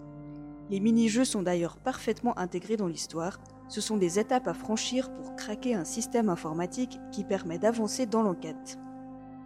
Les 0.69 0.79
mini-jeux 0.79 1.25
sont 1.25 1.43
d'ailleurs 1.43 1.77
parfaitement 1.77 2.37
intégrés 2.37 2.77
dans 2.77 2.87
l'histoire, 2.87 3.39
ce 3.67 3.81
sont 3.81 3.97
des 3.97 4.19
étapes 4.19 4.47
à 4.47 4.53
franchir 4.53 5.13
pour 5.13 5.35
craquer 5.35 5.75
un 5.75 5.83
système 5.83 6.29
informatique 6.29 6.99
qui 7.11 7.23
permet 7.23 7.57
d'avancer 7.57 8.05
dans 8.05 8.23
l'enquête. 8.23 8.77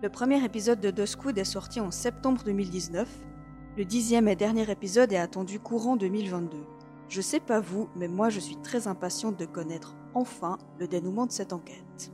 Le 0.04 0.10
premier 0.10 0.44
épisode 0.44 0.80
de 0.80 0.92
Duskwood 0.92 1.38
est 1.38 1.44
sorti 1.44 1.80
en 1.80 1.90
septembre 1.90 2.44
2019, 2.46 3.08
le 3.78 3.86
dixième 3.86 4.28
et 4.28 4.36
dernier 4.36 4.70
épisode 4.70 5.12
est 5.14 5.18
attendu 5.18 5.60
courant 5.60 5.98
2022. 5.98 6.58
Je 7.10 7.22
sais 7.22 7.40
pas 7.40 7.60
vous, 7.60 7.90
mais 7.96 8.08
moi 8.08 8.30
je 8.30 8.40
suis 8.40 8.58
très 8.58 8.88
impatiente 8.88 9.40
de 9.40 9.46
connaître 9.46 9.96
enfin 10.14 10.58
le 10.80 10.88
dénouement 10.88 11.26
de 11.26 11.32
cette 11.32 11.54
enquête. 11.54 12.12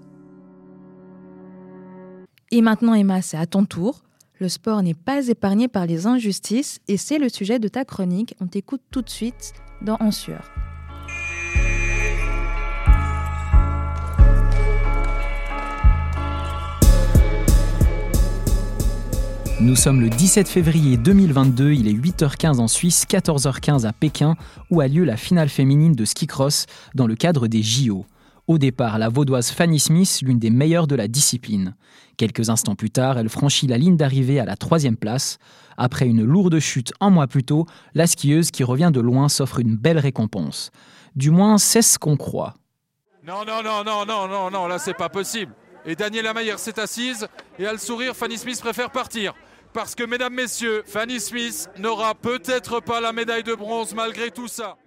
Et 2.52 2.62
maintenant 2.62 2.94
Emma, 2.94 3.22
c'est 3.22 3.38
à 3.38 3.48
ton 3.48 3.66
tour. 3.66 4.04
Le 4.40 4.50
sport 4.50 4.82
n'est 4.82 4.96
pas 4.96 5.28
épargné 5.28 5.68
par 5.68 5.86
les 5.86 6.08
injustices 6.08 6.80
et 6.88 6.98
c'est 6.98 7.20
le 7.20 7.30
sujet 7.30 7.60
de 7.60 7.68
ta 7.68 7.86
chronique. 7.86 8.36
On 8.42 8.48
t'écoute 8.48 8.82
tout 8.90 9.04
de 9.04 9.10
suite 9.10 9.54
dans 9.82 9.98
En. 10.00 10.10
Nous 19.62 19.76
sommes 19.76 20.02
le 20.02 20.10
17 20.10 20.48
février 20.50 20.98
2022, 20.98 21.72
il 21.72 21.88
est 21.88 21.94
8h15 21.94 22.60
en 22.60 22.68
Suisse, 22.68 23.06
14h15 23.08 23.86
à 23.86 23.94
Pékin, 23.94 24.36
où 24.72 24.82
a 24.82 24.88
lieu 24.88 25.04
la 25.06 25.16
finale 25.16 25.48
féminine 25.48 25.94
de 25.94 26.06
ski 26.06 26.26
cross 26.26 26.66
dans 26.96 27.06
le 27.06 27.16
cadre 27.16 27.48
des 27.48 27.62
JO. 27.62 28.06
Au 28.46 28.58
départ, 28.58 28.98
la 28.98 29.08
vaudoise 29.08 29.52
Fanny 29.52 29.80
Smith, 29.80 30.20
l'une 30.22 30.38
des 30.38 30.50
meilleures 30.50 30.88
de 30.88 30.96
la 30.96 31.08
discipline. 31.08 31.76
Quelques 32.18 32.50
instants 32.50 32.76
plus 32.76 32.90
tard, 32.90 33.18
elle 33.18 33.30
franchit 33.30 33.68
la 33.68 33.78
ligne 33.78 33.96
d'arrivée 33.96 34.38
à 34.38 34.44
la 34.44 34.58
troisième 34.58 34.98
place. 34.98 35.38
Après 35.78 36.08
une 36.08 36.26
lourde 36.26 36.60
chute 36.60 36.92
un 37.00 37.10
mois 37.10 37.28
plus 37.28 37.46
tôt, 37.46 37.66
la 37.94 38.06
skieuse 38.06 38.52
qui 38.52 38.66
revient 38.66 38.92
de 38.94 39.00
loin 39.00 39.30
s'offre 39.30 39.60
une 39.60 39.78
belle 39.78 39.98
récompense. 39.98 40.72
Du 41.16 41.32
moins, 41.32 41.58
c'est 41.58 41.82
ce 41.82 41.98
qu'on 41.98 42.18
croit. 42.18 42.56
Non, 43.26 43.46
non, 43.48 43.64
non, 43.64 43.86
non, 43.86 44.06
non, 44.06 44.28
non, 44.28 44.52
non, 44.52 44.68
là 44.68 44.78
c'est 44.78 44.94
pas 44.94 45.08
possible. 45.08 45.54
Et 45.86 45.96
Daniela 45.96 46.34
Mayer 46.34 46.58
s'est 46.58 46.82
assise 46.82 47.28
et 47.58 47.66
à 47.66 47.72
le 47.72 47.78
sourire, 47.78 48.14
Fanny 48.14 48.38
Smith 48.38 48.60
préfère 48.60 48.92
partir. 48.92 49.34
Parce 49.72 49.96
que, 49.96 50.04
mesdames, 50.04 50.34
messieurs, 50.34 50.84
Fanny 50.86 51.20
Smith 51.22 51.70
n'aura 51.80 52.14
peut-être 52.14 52.82
pas 52.82 53.00
la 53.00 53.14
médaille 53.14 53.44
de 53.44 53.56
bronze 53.56 53.96
malgré 53.96 54.32
tout 54.32 54.50
ça. 54.50 54.78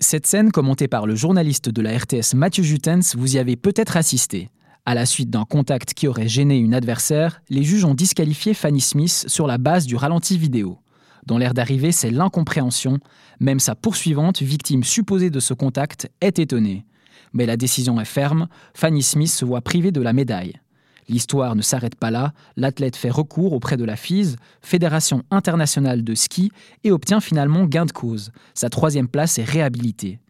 Cette 0.00 0.26
scène, 0.26 0.52
commentée 0.52 0.86
par 0.86 1.08
le 1.08 1.16
journaliste 1.16 1.68
de 1.70 1.82
la 1.82 1.98
RTS 1.98 2.34
Mathieu 2.34 2.62
Jutens, 2.62 3.16
vous 3.16 3.34
y 3.34 3.38
avez 3.38 3.56
peut-être 3.56 3.96
assisté. 3.96 4.48
À 4.86 4.94
la 4.94 5.04
suite 5.04 5.28
d'un 5.28 5.44
contact 5.44 5.92
qui 5.92 6.06
aurait 6.06 6.28
gêné 6.28 6.56
une 6.56 6.72
adversaire, 6.72 7.42
les 7.48 7.64
juges 7.64 7.84
ont 7.84 7.96
disqualifié 7.96 8.54
Fanny 8.54 8.80
Smith 8.80 9.24
sur 9.26 9.48
la 9.48 9.58
base 9.58 9.86
du 9.86 9.96
ralenti 9.96 10.38
vidéo. 10.38 10.78
Dans 11.26 11.36
l'air 11.36 11.52
d'arrivée, 11.52 11.90
c'est 11.90 12.12
l'incompréhension. 12.12 13.00
Même 13.40 13.58
sa 13.58 13.74
poursuivante, 13.74 14.40
victime 14.40 14.84
supposée 14.84 15.30
de 15.30 15.40
ce 15.40 15.52
contact, 15.52 16.08
est 16.20 16.38
étonnée. 16.38 16.86
Mais 17.32 17.44
la 17.44 17.56
décision 17.56 18.00
est 18.00 18.04
ferme, 18.04 18.46
Fanny 18.74 19.02
Smith 19.02 19.32
se 19.32 19.44
voit 19.44 19.62
privée 19.62 19.90
de 19.90 20.00
la 20.00 20.12
médaille. 20.12 20.60
L'histoire 21.08 21.56
ne 21.56 21.62
s'arrête 21.62 21.94
pas 21.94 22.10
là, 22.10 22.32
l'athlète 22.56 22.96
fait 22.96 23.10
recours 23.10 23.54
auprès 23.54 23.78
de 23.78 23.84
la 23.84 23.96
FIS, 23.96 24.36
Fédération 24.60 25.22
internationale 25.30 26.04
de 26.04 26.14
ski, 26.14 26.52
et 26.84 26.92
obtient 26.92 27.20
finalement 27.20 27.64
gain 27.64 27.86
de 27.86 27.92
cause. 27.92 28.30
Sa 28.54 28.68
troisième 28.68 29.08
place 29.08 29.38
est 29.38 29.44
réhabilitée. 29.44 30.20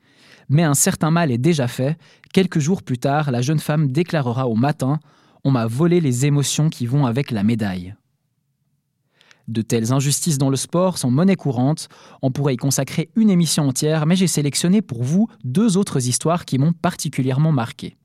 Mais 0.49 0.63
un 0.63 0.75
certain 0.75 1.11
mal 1.11 1.33
est 1.33 1.39
déjà 1.39 1.67
fait. 1.67 1.99
Quelques 2.33 2.61
jours 2.61 2.83
plus 2.83 2.99
tard, 2.99 3.31
la 3.33 3.43
jeune 3.43 3.59
femme 3.59 3.91
déclarera 3.91 4.47
au 4.49 4.55
matin 4.55 4.99
On 5.45 5.51
m'a 5.51 5.67
volé 5.67 6.01
les 6.01 6.27
émotions 6.27 6.69
qui 6.69 6.87
vont 6.87 7.07
avec 7.07 7.31
la 7.31 7.43
médaille. 7.43 7.95
De 9.49 9.63
telles 9.63 9.93
injustices 9.93 10.37
dans 10.37 10.51
le 10.51 10.57
sport 10.57 10.99
sont 10.99 11.11
monnaie 11.11 11.37
courante. 11.37 11.89
On 12.23 12.31
pourrait 12.31 12.55
y 12.55 12.59
consacrer 12.59 13.11
une 13.17 13.31
émission 13.31 13.67
entière, 13.67 14.05
mais 14.05 14.15
j'ai 14.15 14.27
sélectionné 14.27 14.83
pour 14.83 15.03
vous 15.03 15.29
deux 15.43 15.77
autres 15.77 16.07
histoires 16.07 16.45
qui 16.45 16.59
m'ont 16.59 16.73
particulièrement 16.73 17.53
marqué. 17.53 17.97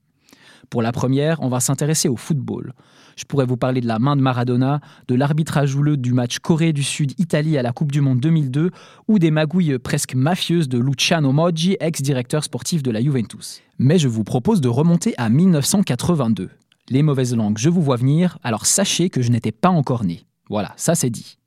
Pour 0.69 0.81
la 0.81 0.91
première, 0.91 1.41
on 1.41 1.49
va 1.49 1.59
s'intéresser 1.59 2.09
au 2.09 2.15
football. 2.15 2.73
Je 3.15 3.25
pourrais 3.25 3.45
vous 3.45 3.57
parler 3.57 3.81
de 3.81 3.87
la 3.87 3.99
main 3.99 4.15
de 4.15 4.21
Maradona, 4.21 4.79
de 5.07 5.15
l'arbitrage 5.15 5.75
houleux 5.75 5.97
du 5.97 6.13
match 6.13 6.39
Corée 6.39 6.73
du 6.73 6.83
Sud-Italie 6.83 7.57
à 7.57 7.61
la 7.61 7.71
Coupe 7.71 7.91
du 7.91 8.01
Monde 8.01 8.19
2002 8.19 8.71
ou 9.07 9.19
des 9.19 9.31
magouilles 9.31 9.77
presque 9.77 10.15
mafieuses 10.15 10.67
de 10.67 10.79
Luciano 10.79 11.31
Moggi, 11.31 11.77
ex-directeur 11.79 12.43
sportif 12.43 12.81
de 12.81 12.91
la 12.91 13.01
Juventus. 13.01 13.61
Mais 13.77 13.99
je 13.99 14.07
vous 14.07 14.23
propose 14.23 14.61
de 14.61 14.69
remonter 14.69 15.13
à 15.17 15.29
1982. 15.29 16.49
Les 16.89 17.03
mauvaises 17.03 17.35
langues, 17.35 17.57
je 17.57 17.69
vous 17.69 17.81
vois 17.81 17.97
venir, 17.97 18.37
alors 18.43 18.65
sachez 18.65 19.09
que 19.09 19.21
je 19.21 19.31
n'étais 19.31 19.51
pas 19.51 19.69
encore 19.69 20.03
né. 20.03 20.25
Voilà, 20.49 20.73
ça 20.75 20.95
c'est 20.95 21.09
dit. 21.09 21.37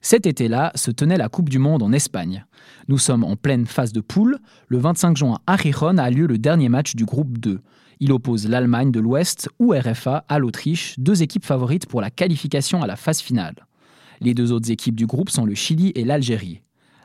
Cet 0.00 0.26
été-là 0.26 0.70
se 0.74 0.90
tenait 0.90 1.16
la 1.16 1.30
Coupe 1.30 1.48
du 1.48 1.58
Monde 1.58 1.82
en 1.82 1.92
Espagne. 1.92 2.44
Nous 2.88 2.98
sommes 2.98 3.24
en 3.24 3.36
pleine 3.36 3.66
phase 3.66 3.92
de 3.92 4.02
poule. 4.02 4.38
Le 4.68 4.76
25 4.76 5.16
juin 5.16 5.38
à 5.46 5.56
Rijon 5.56 5.96
a 5.96 6.10
lieu 6.10 6.26
le 6.26 6.36
dernier 6.36 6.68
match 6.68 6.94
du 6.94 7.06
groupe 7.06 7.38
2. 7.38 7.60
Il 8.04 8.12
oppose 8.12 8.46
l'Allemagne 8.46 8.90
de 8.90 9.00
l'Ouest 9.00 9.48
ou 9.58 9.72
RFA 9.72 10.26
à 10.28 10.38
l'Autriche, 10.38 10.94
deux 10.98 11.22
équipes 11.22 11.46
favorites 11.46 11.86
pour 11.86 12.02
la 12.02 12.10
qualification 12.10 12.82
à 12.82 12.86
la 12.86 12.96
phase 12.96 13.20
finale. 13.20 13.54
Les 14.20 14.34
deux 14.34 14.52
autres 14.52 14.70
équipes 14.70 14.94
du 14.94 15.06
groupe 15.06 15.30
sont 15.30 15.46
le 15.46 15.54
Chili 15.54 15.90
et 15.94 16.04
l'Algérie. 16.04 16.60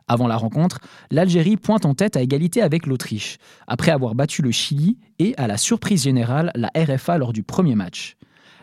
Avant 0.09 0.27
la 0.27 0.35
rencontre, 0.35 0.81
l'Algérie 1.09 1.55
pointe 1.55 1.85
en 1.85 1.93
tête 1.93 2.17
à 2.17 2.21
égalité 2.21 2.61
avec 2.61 2.85
l'Autriche, 2.85 3.37
après 3.65 3.91
avoir 3.91 4.13
battu 4.13 4.41
le 4.41 4.51
Chili 4.51 4.97
et, 5.19 5.33
à 5.37 5.47
la 5.47 5.55
surprise 5.55 6.03
générale, 6.03 6.51
la 6.53 6.69
RFA 6.75 7.17
lors 7.17 7.31
du 7.31 7.43
premier 7.43 7.75
match. 7.75 8.17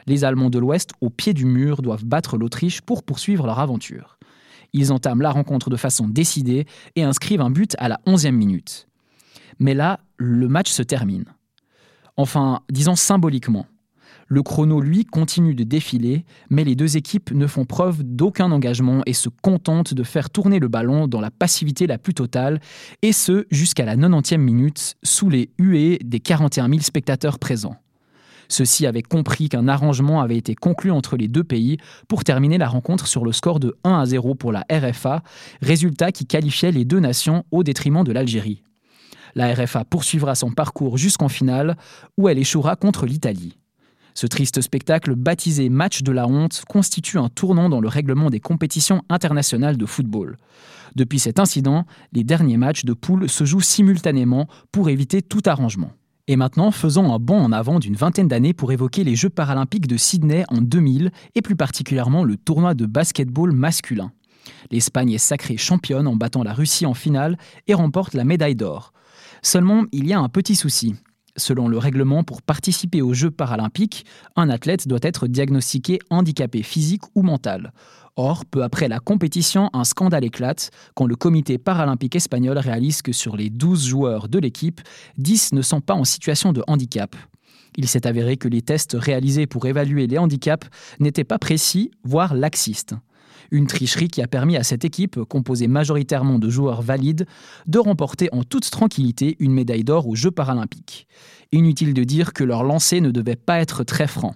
Les 0.07 0.23
Allemands 0.23 0.50
de 0.50 0.59
l'Ouest, 0.59 0.90
au 1.00 1.09
pied 1.09 1.33
du 1.33 1.47
mur, 1.47 1.81
doivent 1.81 2.05
battre 2.05 2.37
l'Autriche 2.37 2.83
pour 2.83 3.02
poursuivre 3.02 3.47
leur 3.47 3.61
aventure. 3.61 4.19
Ils 4.75 4.93
entament 4.93 5.23
la 5.23 5.31
rencontre 5.31 5.71
de 5.71 5.76
façon 5.76 6.07
décidée 6.07 6.66
et 6.97 7.02
inscrivent 7.02 7.40
un 7.40 7.50
but 7.50 7.75
à 7.78 7.88
la 7.88 7.99
11e 8.07 8.33
minute. 8.33 8.88
Mais 9.59 9.73
là, 9.73 10.00
le 10.19 10.49
match 10.49 10.71
se 10.71 10.83
termine. 10.83 11.25
Enfin, 12.16 12.61
disons 12.70 12.96
symboliquement. 12.96 13.66
Le 14.28 14.42
chrono, 14.42 14.80
lui, 14.80 15.04
continue 15.04 15.54
de 15.54 15.62
défiler, 15.62 16.25
mais 16.50 16.64
les 16.64 16.75
deux 16.75 16.96
équipes 16.96 17.30
ne 17.30 17.46
font 17.46 17.64
preuve 17.64 18.02
d'aucun 18.02 18.50
engagement 18.50 19.02
et 19.06 19.12
se 19.12 19.28
contentent 19.28 19.94
de 19.94 20.02
faire 20.02 20.30
tourner 20.30 20.58
le 20.58 20.66
ballon 20.66 21.06
dans 21.06 21.20
la 21.20 21.30
passivité 21.30 21.87
la 21.87 21.99
plus 21.99 22.14
totale, 22.14 22.61
et 23.02 23.12
ce 23.12 23.46
jusqu'à 23.52 23.85
la 23.85 23.96
90e 23.96 24.38
minute, 24.38 24.96
sous 25.04 25.30
les 25.30 25.50
huées 25.58 26.00
des 26.04 26.18
41 26.18 26.68
000 26.68 26.80
spectateurs 26.80 27.38
présents. 27.38 27.76
Ceux-ci 28.49 28.87
avaient 28.87 29.02
compris 29.02 29.49
qu'un 29.49 29.68
arrangement 29.68 30.20
avait 30.20 30.37
été 30.37 30.54
conclu 30.54 30.90
entre 30.90 31.16
les 31.16 31.28
deux 31.28 31.44
pays 31.44 31.78
pour 32.08 32.25
terminer 32.25 32.58
la 32.58 32.68
rencontre 32.68 33.06
sur 33.06 33.25
le 33.25 33.32
score 33.32 33.61
de 33.61 33.76
1 33.85 33.99
à 33.99 34.06
0 34.06 34.35
pour 34.35 34.52
la 34.52 34.64
RFA, 34.70 35.23
résultat 35.62 36.12
qui 36.12 36.26
qualifiait 36.26 36.73
les 36.73 36.85
deux 36.85 37.00
nations 37.00 37.44
au 37.50 37.62
détriment 37.62 38.04
de 38.04 38.12
l'Algérie. 38.12 38.62
La 39.37 39.52
RFA 39.52 39.85
poursuivra 39.85 40.35
son 40.35 40.50
parcours 40.50 40.97
jusqu'en 40.97 41.28
finale, 41.28 41.76
où 42.16 42.31
elle 42.31 42.38
échouera 42.38 42.75
contre 42.75 43.05
l'Italie. 43.05 43.59
Ce 44.14 44.26
triste 44.26 44.62
spectacle, 44.62 45.14
baptisé 45.14 45.69
Match 45.69 46.02
de 46.02 46.11
la 46.11 46.26
honte, 46.26 46.64
constitue 46.66 47.19
un 47.19 47.28
tournant 47.28 47.69
dans 47.69 47.83
le 47.83 47.88
règlement 47.88 48.31
des 48.31 48.40
compétitions 48.40 49.02
internationales 49.11 49.76
de 49.76 49.85
football. 49.85 50.38
Depuis 50.95 51.19
cet 51.19 51.38
incident, 51.38 51.85
les 52.14 52.25
derniers 52.25 52.57
matchs 52.57 52.87
de 52.87 52.95
poule 52.95 53.28
se 53.28 53.45
jouent 53.45 53.61
simultanément 53.61 54.49
pour 54.73 54.88
éviter 54.88 55.21
tout 55.21 55.43
arrangement. 55.45 55.90
Et 56.28 56.37
maintenant, 56.37 56.71
faisons 56.71 57.12
un 57.12 57.19
bond 57.19 57.38
en 57.38 57.52
avant 57.52 57.78
d'une 57.78 57.95
vingtaine 57.95 58.28
d'années 58.28 58.55
pour 58.55 58.73
évoquer 58.73 59.05
les 59.05 59.16
Jeux 59.16 59.28
paralympiques 59.28 59.87
de 59.87 59.99
Sydney 59.99 60.45
en 60.49 60.62
2000 60.62 61.11
et 61.35 61.43
plus 61.43 61.57
particulièrement 61.57 62.25
le 62.25 62.38
tournoi 62.38 62.73
de 62.73 62.87
basketball 62.87 63.52
masculin. 63.52 64.12
L'Espagne 64.71 65.12
est 65.12 65.19
sacrée 65.19 65.59
championne 65.59 66.07
en 66.07 66.16
battant 66.16 66.43
la 66.43 66.55
Russie 66.55 66.87
en 66.87 66.95
finale 66.95 67.37
et 67.66 67.75
remporte 67.75 68.14
la 68.14 68.25
médaille 68.25 68.57
d'or. 68.57 68.95
Seulement, 69.47 69.85
il 69.93 70.09
y 70.09 70.12
a 70.12 70.19
un 70.19 70.29
petit 70.29 70.57
souci. 70.57 70.97
Selon 71.37 71.69
le 71.69 71.79
règlement, 71.79 72.25
pour 72.25 72.43
participer 72.43 73.00
aux 73.00 73.15
Jeux 73.15 73.31
paralympiques, 73.31 74.05
un 74.35 74.50
athlète 74.50 74.88
doit 74.88 74.99
être 75.03 75.29
diagnostiqué 75.29 76.00
handicapé 76.11 76.65
physique 76.65 77.05
ou 77.15 77.23
mental. 77.23 77.73
Or, 78.17 78.45
peu 78.45 78.65
après 78.65 78.88
la 78.88 78.99
compétition, 78.99 79.71
un 79.73 79.85
scandale 79.85 80.25
éclate 80.25 80.73
quand 80.97 81.07
le 81.07 81.15
comité 81.15 81.59
paralympique 81.59 82.17
espagnol 82.17 82.59
réalise 82.59 83.03
que 83.03 83.12
sur 83.12 83.37
les 83.37 83.49
12 83.49 83.87
joueurs 83.87 84.29
de 84.29 84.41
l'équipe, 84.41 84.81
10 85.19 85.53
ne 85.53 85.62
sont 85.62 85.81
pas 85.81 85.95
en 85.95 86.03
situation 86.03 86.53
de 86.53 86.65
handicap. 86.67 87.15
Il 87.76 87.87
s'est 87.87 88.09
avéré 88.09 88.37
que 88.37 88.49
les 88.49 88.62
tests 88.62 88.97
réalisés 88.99 89.47
pour 89.47 89.67
évaluer 89.67 90.09
les 90.09 90.19
handicaps 90.19 90.67
n'étaient 90.99 91.23
pas 91.23 91.38
précis, 91.38 91.93
voire 92.03 92.35
laxistes. 92.35 92.97
Une 93.50 93.67
tricherie 93.67 94.09
qui 94.09 94.23
a 94.23 94.26
permis 94.26 94.57
à 94.57 94.62
cette 94.62 94.85
équipe, 94.85 95.23
composée 95.25 95.69
majoritairement 95.69 96.38
de 96.38 96.49
joueurs 96.49 96.83
valides, 96.83 97.26
de 97.67 97.79
remporter 97.79 98.29
en 98.33 98.43
toute 98.43 98.71
tranquillité 98.71 99.37
une 99.38 99.53
médaille 99.53 99.85
d'or 99.85 100.09
aux 100.09 100.17
Jeux 100.17 100.31
paralympiques. 100.31 101.07
Inutile 101.53 101.95
de 101.95 102.05
dire 102.05 102.33
que 102.33 102.45
leur 102.45 102.65
lancer 102.65 103.00
ne 103.00 103.11
devait 103.11 103.37
pas 103.37 103.61
être 103.61 103.85
très 103.85 104.07
franc. 104.07 104.35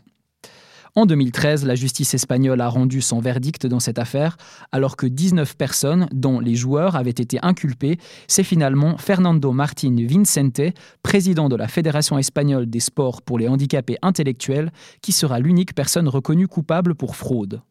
En 0.97 1.07
2013, 1.07 1.64
la 1.67 1.76
justice 1.76 2.14
espagnole 2.14 2.61
a 2.61 2.69
rendu 2.69 3.00
son 3.00 3.21
verdict 3.21 3.64
dans 3.67 3.79
cette 3.79 4.00
affaire, 4.00 4.37
alors 4.73 4.97
que 4.97 5.07
19 5.07 5.57
personnes, 5.57 6.09
dont 6.12 6.40
les 6.40 6.57
joueurs, 6.57 6.97
avaient 6.97 7.11
été 7.11 7.38
inculpées. 7.43 7.99
C'est 8.26 8.43
finalement 8.43 8.99
Fernando 8.99 9.52
Martín 9.52 10.05
Vincente, 10.05 10.61
président 11.02 11.49
de 11.49 11.55
la 11.55 11.69
Fédération 11.69 12.19
espagnole 12.19 12.69
des 12.69 12.81
sports 12.81 13.23
pour 13.23 13.38
les 13.38 13.47
handicapés 13.47 13.99
intellectuels, 14.02 14.73
qui 15.00 15.12
sera 15.12 15.38
l'unique 15.38 15.75
personne 15.76 16.09
reconnue 16.09 16.49
coupable 16.49 16.97
pour 16.97 17.14
fraude. 17.14 17.62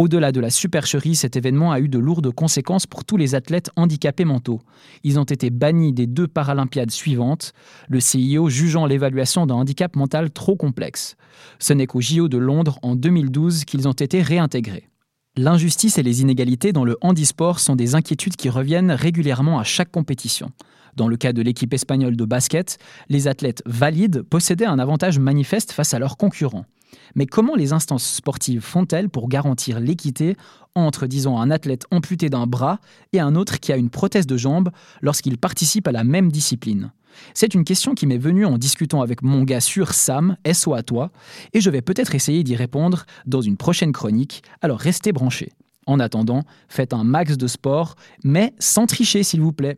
Au-delà 0.00 0.32
de 0.32 0.40
la 0.40 0.48
supercherie, 0.48 1.14
cet 1.14 1.36
événement 1.36 1.72
a 1.72 1.78
eu 1.78 1.86
de 1.86 1.98
lourdes 1.98 2.32
conséquences 2.32 2.86
pour 2.86 3.04
tous 3.04 3.18
les 3.18 3.34
athlètes 3.34 3.70
handicapés 3.76 4.24
mentaux. 4.24 4.62
Ils 5.04 5.18
ont 5.18 5.24
été 5.24 5.50
bannis 5.50 5.92
des 5.92 6.06
deux 6.06 6.26
Paralympiades 6.26 6.90
suivantes, 6.90 7.52
le 7.90 8.00
CIO 8.00 8.48
jugeant 8.48 8.86
l'évaluation 8.86 9.44
d'un 9.44 9.56
handicap 9.56 9.94
mental 9.96 10.30
trop 10.30 10.56
complexe. 10.56 11.16
Ce 11.58 11.74
n'est 11.74 11.86
qu'au 11.86 12.00
JO 12.00 12.28
de 12.28 12.38
Londres 12.38 12.78
en 12.80 12.96
2012 12.96 13.66
qu'ils 13.66 13.88
ont 13.88 13.92
été 13.92 14.22
réintégrés. 14.22 14.88
L'injustice 15.36 15.98
et 15.98 16.02
les 16.02 16.22
inégalités 16.22 16.72
dans 16.72 16.86
le 16.86 16.96
handisport 17.02 17.60
sont 17.60 17.76
des 17.76 17.94
inquiétudes 17.94 18.36
qui 18.36 18.48
reviennent 18.48 18.92
régulièrement 18.92 19.58
à 19.58 19.64
chaque 19.64 19.90
compétition. 19.90 20.50
Dans 20.96 21.08
le 21.08 21.18
cas 21.18 21.34
de 21.34 21.42
l'équipe 21.42 21.74
espagnole 21.74 22.16
de 22.16 22.24
basket, 22.24 22.78
les 23.10 23.28
athlètes 23.28 23.62
valides 23.66 24.22
possédaient 24.22 24.64
un 24.64 24.78
avantage 24.78 25.18
manifeste 25.18 25.72
face 25.72 25.92
à 25.92 25.98
leurs 25.98 26.16
concurrents. 26.16 26.64
Mais 27.14 27.26
comment 27.26 27.56
les 27.56 27.72
instances 27.72 28.06
sportives 28.06 28.60
font-elles 28.60 29.08
pour 29.08 29.28
garantir 29.28 29.80
l'équité 29.80 30.36
entre, 30.74 31.06
disons, 31.06 31.38
un 31.38 31.50
athlète 31.50 31.86
amputé 31.90 32.28
d'un 32.28 32.46
bras 32.46 32.78
et 33.12 33.20
un 33.20 33.34
autre 33.34 33.58
qui 33.60 33.72
a 33.72 33.76
une 33.76 33.90
prothèse 33.90 34.26
de 34.26 34.36
jambe 34.36 34.70
lorsqu'il 35.02 35.38
participe 35.38 35.88
à 35.88 35.92
la 35.92 36.04
même 36.04 36.30
discipline? 36.30 36.92
C'est 37.34 37.54
une 37.54 37.64
question 37.64 37.94
qui 37.94 38.06
m'est 38.06 38.18
venue 38.18 38.46
en 38.46 38.58
discutant 38.58 39.02
avec 39.02 39.22
mon 39.22 39.42
gars 39.42 39.60
sûr 39.60 39.92
Sam, 39.92 40.36
SO 40.52 40.74
à 40.74 40.82
toi, 40.82 41.10
et 41.52 41.60
je 41.60 41.70
vais 41.70 41.82
peut-être 41.82 42.14
essayer 42.14 42.44
d'y 42.44 42.56
répondre 42.56 43.04
dans 43.26 43.40
une 43.40 43.56
prochaine 43.56 43.92
chronique, 43.92 44.42
alors 44.62 44.78
restez 44.78 45.12
branchés. 45.12 45.52
En 45.86 45.98
attendant, 45.98 46.44
faites 46.68 46.92
un 46.92 47.04
max 47.04 47.36
de 47.36 47.46
sport, 47.46 47.96
mais 48.22 48.54
sans 48.58 48.86
tricher 48.86 49.22
s'il 49.22 49.40
vous 49.40 49.52
plaît. 49.52 49.76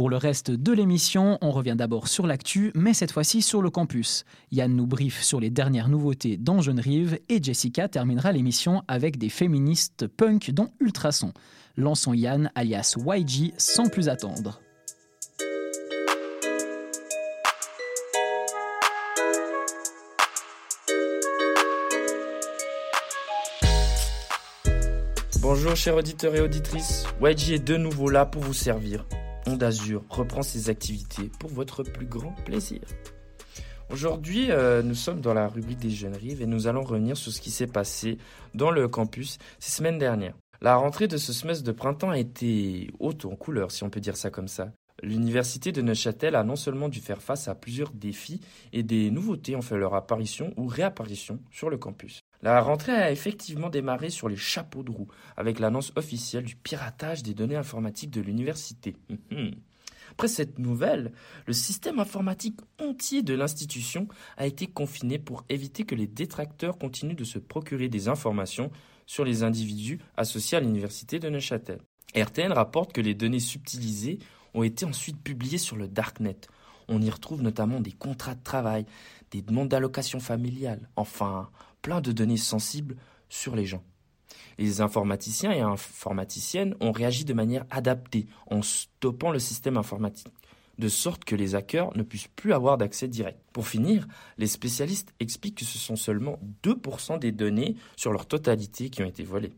Pour 0.00 0.08
le 0.08 0.16
reste 0.16 0.50
de 0.50 0.72
l'émission, 0.72 1.36
on 1.42 1.50
revient 1.50 1.74
d'abord 1.76 2.08
sur 2.08 2.26
l'actu, 2.26 2.72
mais 2.74 2.94
cette 2.94 3.12
fois-ci 3.12 3.42
sur 3.42 3.60
le 3.60 3.68
campus. 3.68 4.24
Yann 4.50 4.74
nous 4.74 4.86
briefe 4.86 5.22
sur 5.22 5.40
les 5.40 5.50
dernières 5.50 5.90
nouveautés 5.90 6.38
dans 6.38 6.62
Jeune 6.62 6.80
Rive 6.80 7.18
et 7.28 7.42
Jessica 7.42 7.86
terminera 7.86 8.32
l'émission 8.32 8.82
avec 8.88 9.18
des 9.18 9.28
féministes 9.28 10.06
punk 10.06 10.52
dont 10.52 10.70
Ultrason. 10.80 11.34
Lançons 11.76 12.14
Yann 12.14 12.50
alias 12.54 12.96
YG 12.96 13.52
sans 13.58 13.90
plus 13.90 14.08
attendre. 14.08 14.62
Bonjour 25.42 25.76
chers 25.76 25.96
auditeurs 25.96 26.34
et 26.34 26.40
auditrices, 26.40 27.04
YG 27.22 27.50
est 27.50 27.58
de 27.58 27.76
nouveau 27.76 28.08
là 28.08 28.24
pour 28.24 28.40
vous 28.40 28.54
servir. 28.54 29.04
Onde 29.50 29.64
reprend 30.10 30.42
ses 30.42 30.70
activités 30.70 31.28
pour 31.40 31.50
votre 31.50 31.82
plus 31.82 32.06
grand 32.06 32.32
plaisir. 32.44 32.78
Aujourd'hui, 33.90 34.52
euh, 34.52 34.80
nous 34.80 34.94
sommes 34.94 35.20
dans 35.20 35.34
la 35.34 35.48
rubrique 35.48 35.80
des 35.80 35.90
jeunes 35.90 36.14
rives 36.14 36.40
et 36.40 36.46
nous 36.46 36.68
allons 36.68 36.84
revenir 36.84 37.16
sur 37.16 37.32
ce 37.32 37.40
qui 37.40 37.50
s'est 37.50 37.66
passé 37.66 38.18
dans 38.54 38.70
le 38.70 38.86
campus 38.86 39.38
ces 39.58 39.72
semaines 39.72 39.98
dernières. 39.98 40.36
La 40.60 40.76
rentrée 40.76 41.08
de 41.08 41.16
ce 41.16 41.32
semestre 41.32 41.64
de 41.64 41.72
printemps 41.72 42.10
a 42.10 42.18
été 42.18 42.92
haute 43.00 43.24
en 43.24 43.34
couleur, 43.34 43.72
si 43.72 43.82
on 43.82 43.90
peut 43.90 43.98
dire 43.98 44.16
ça 44.16 44.30
comme 44.30 44.46
ça. 44.46 44.70
L'université 45.02 45.72
de 45.72 45.82
Neuchâtel 45.82 46.36
a 46.36 46.44
non 46.44 46.54
seulement 46.54 46.88
dû 46.88 47.00
faire 47.00 47.20
face 47.20 47.48
à 47.48 47.56
plusieurs 47.56 47.90
défis 47.90 48.40
et 48.72 48.84
des 48.84 49.10
nouveautés 49.10 49.56
ont 49.56 49.62
fait 49.62 49.78
leur 49.78 49.94
apparition 49.94 50.54
ou 50.58 50.68
réapparition 50.68 51.40
sur 51.50 51.70
le 51.70 51.76
campus. 51.76 52.20
La 52.42 52.60
rentrée 52.62 52.92
a 52.92 53.10
effectivement 53.12 53.68
démarré 53.68 54.08
sur 54.08 54.28
les 54.28 54.36
chapeaux 54.36 54.82
de 54.82 54.90
roue, 54.90 55.08
avec 55.36 55.58
l'annonce 55.58 55.92
officielle 55.96 56.44
du 56.44 56.56
piratage 56.56 57.22
des 57.22 57.34
données 57.34 57.56
informatiques 57.56 58.10
de 58.10 58.22
l'université. 58.22 58.96
Mhm. 59.30 59.52
Après 60.12 60.28
cette 60.28 60.58
nouvelle, 60.58 61.12
le 61.46 61.52
système 61.52 62.00
informatique 62.00 62.58
entier 62.80 63.22
de 63.22 63.34
l'institution 63.34 64.08
a 64.36 64.46
été 64.46 64.66
confiné 64.66 65.18
pour 65.18 65.44
éviter 65.48 65.84
que 65.84 65.94
les 65.94 66.06
détracteurs 66.06 66.78
continuent 66.78 67.14
de 67.14 67.24
se 67.24 67.38
procurer 67.38 67.88
des 67.88 68.08
informations 68.08 68.70
sur 69.06 69.24
les 69.24 69.42
individus 69.42 70.00
associés 70.16 70.58
à 70.58 70.60
l'université 70.60 71.18
de 71.18 71.28
Neuchâtel. 71.28 71.80
RTN 72.16 72.52
rapporte 72.52 72.92
que 72.92 73.00
les 73.00 73.14
données 73.14 73.40
subtilisées 73.40 74.18
ont 74.54 74.62
été 74.62 74.84
ensuite 74.84 75.22
publiées 75.22 75.58
sur 75.58 75.76
le 75.76 75.86
Darknet. 75.86 76.36
On 76.88 77.00
y 77.00 77.10
retrouve 77.10 77.42
notamment 77.42 77.80
des 77.80 77.92
contrats 77.92 78.34
de 78.34 78.42
travail, 78.42 78.84
des 79.30 79.42
demandes 79.42 79.68
d'allocation 79.68 80.18
familiale, 80.18 80.88
enfin 80.96 81.50
plein 81.82 82.00
de 82.00 82.12
données 82.12 82.36
sensibles 82.36 82.96
sur 83.28 83.56
les 83.56 83.66
gens. 83.66 83.82
Les 84.58 84.80
informaticiens 84.80 85.52
et 85.52 85.60
informaticiennes 85.60 86.74
ont 86.80 86.92
réagi 86.92 87.24
de 87.24 87.32
manière 87.32 87.64
adaptée 87.70 88.26
en 88.50 88.62
stoppant 88.62 89.30
le 89.30 89.38
système 89.38 89.76
informatique, 89.76 90.32
de 90.78 90.88
sorte 90.88 91.24
que 91.24 91.36
les 91.36 91.54
hackers 91.54 91.96
ne 91.96 92.02
puissent 92.02 92.28
plus 92.28 92.52
avoir 92.52 92.76
d'accès 92.76 93.08
direct. 93.08 93.38
Pour 93.52 93.68
finir, 93.68 94.06
les 94.38 94.46
spécialistes 94.46 95.14
expliquent 95.20 95.58
que 95.58 95.64
ce 95.64 95.78
sont 95.78 95.96
seulement 95.96 96.38
2% 96.62 97.18
des 97.18 97.32
données 97.32 97.76
sur 97.96 98.12
leur 98.12 98.26
totalité 98.26 98.90
qui 98.90 99.02
ont 99.02 99.06
été 99.06 99.22
volées. 99.22 99.52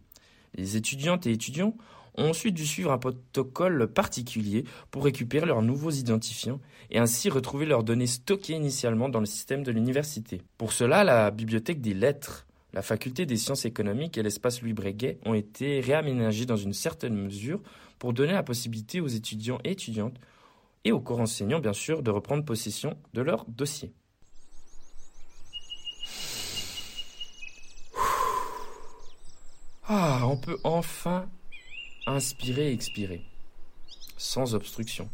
Les 0.54 0.76
étudiantes 0.76 1.26
et 1.26 1.32
étudiants 1.32 1.74
ont 2.16 2.30
ensuite 2.30 2.54
dû 2.54 2.66
suivre 2.66 2.92
un 2.92 2.98
protocole 2.98 3.88
particulier 3.88 4.64
pour 4.90 5.04
récupérer 5.04 5.46
leurs 5.46 5.62
nouveaux 5.62 5.90
identifiants 5.90 6.60
et 6.90 6.98
ainsi 6.98 7.30
retrouver 7.30 7.66
leurs 7.66 7.84
données 7.84 8.06
stockées 8.06 8.54
initialement 8.54 9.08
dans 9.08 9.20
le 9.20 9.26
système 9.26 9.62
de 9.62 9.72
l'université. 9.72 10.42
Pour 10.58 10.72
cela, 10.72 11.04
la 11.04 11.30
bibliothèque 11.30 11.80
des 11.80 11.94
lettres, 11.94 12.46
la 12.72 12.82
faculté 12.82 13.26
des 13.26 13.36
sciences 13.36 13.64
économiques 13.64 14.18
et 14.18 14.22
l'espace 14.22 14.62
Louis 14.62 14.72
Breguet 14.72 15.18
ont 15.24 15.34
été 15.34 15.80
réaménagés 15.80 16.46
dans 16.46 16.56
une 16.56 16.72
certaine 16.72 17.14
mesure 17.14 17.60
pour 17.98 18.12
donner 18.12 18.32
la 18.32 18.42
possibilité 18.42 19.00
aux 19.00 19.08
étudiants 19.08 19.58
et 19.64 19.72
étudiantes 19.72 20.16
et 20.84 20.92
aux 20.92 21.00
corps 21.00 21.20
enseignants, 21.20 21.60
bien 21.60 21.72
sûr, 21.72 22.02
de 22.02 22.10
reprendre 22.10 22.44
possession 22.44 22.96
de 23.14 23.22
leur 23.22 23.44
dossier. 23.46 23.92
Ah, 29.84 30.22
on 30.24 30.36
peut 30.36 30.58
enfin 30.64 31.28
inspirer 32.06 32.70
et 32.70 32.72
expirer. 32.72 33.22
Sans 34.16 34.54
obstruction. 34.54 35.08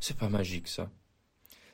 C'est 0.00 0.16
pas 0.16 0.28
magique 0.28 0.68
ça. 0.68 0.90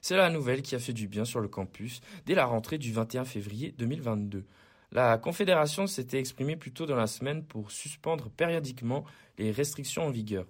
C'est 0.00 0.16
la 0.16 0.30
nouvelle 0.30 0.62
qui 0.62 0.74
a 0.74 0.78
fait 0.78 0.92
du 0.92 1.08
bien 1.08 1.24
sur 1.24 1.40
le 1.40 1.48
campus 1.48 2.00
dès 2.26 2.34
la 2.34 2.44
rentrée 2.46 2.78
du 2.78 2.92
21 2.92 3.24
février 3.24 3.74
2022. 3.76 4.44
La 4.92 5.18
Confédération 5.18 5.86
s'était 5.86 6.18
exprimée 6.18 6.56
plus 6.56 6.72
tôt 6.72 6.86
dans 6.86 6.96
la 6.96 7.06
semaine 7.06 7.44
pour 7.44 7.70
suspendre 7.70 8.30
périodiquement 8.30 9.04
les 9.36 9.50
restrictions 9.50 10.06
en 10.06 10.10
vigueur. 10.10 10.46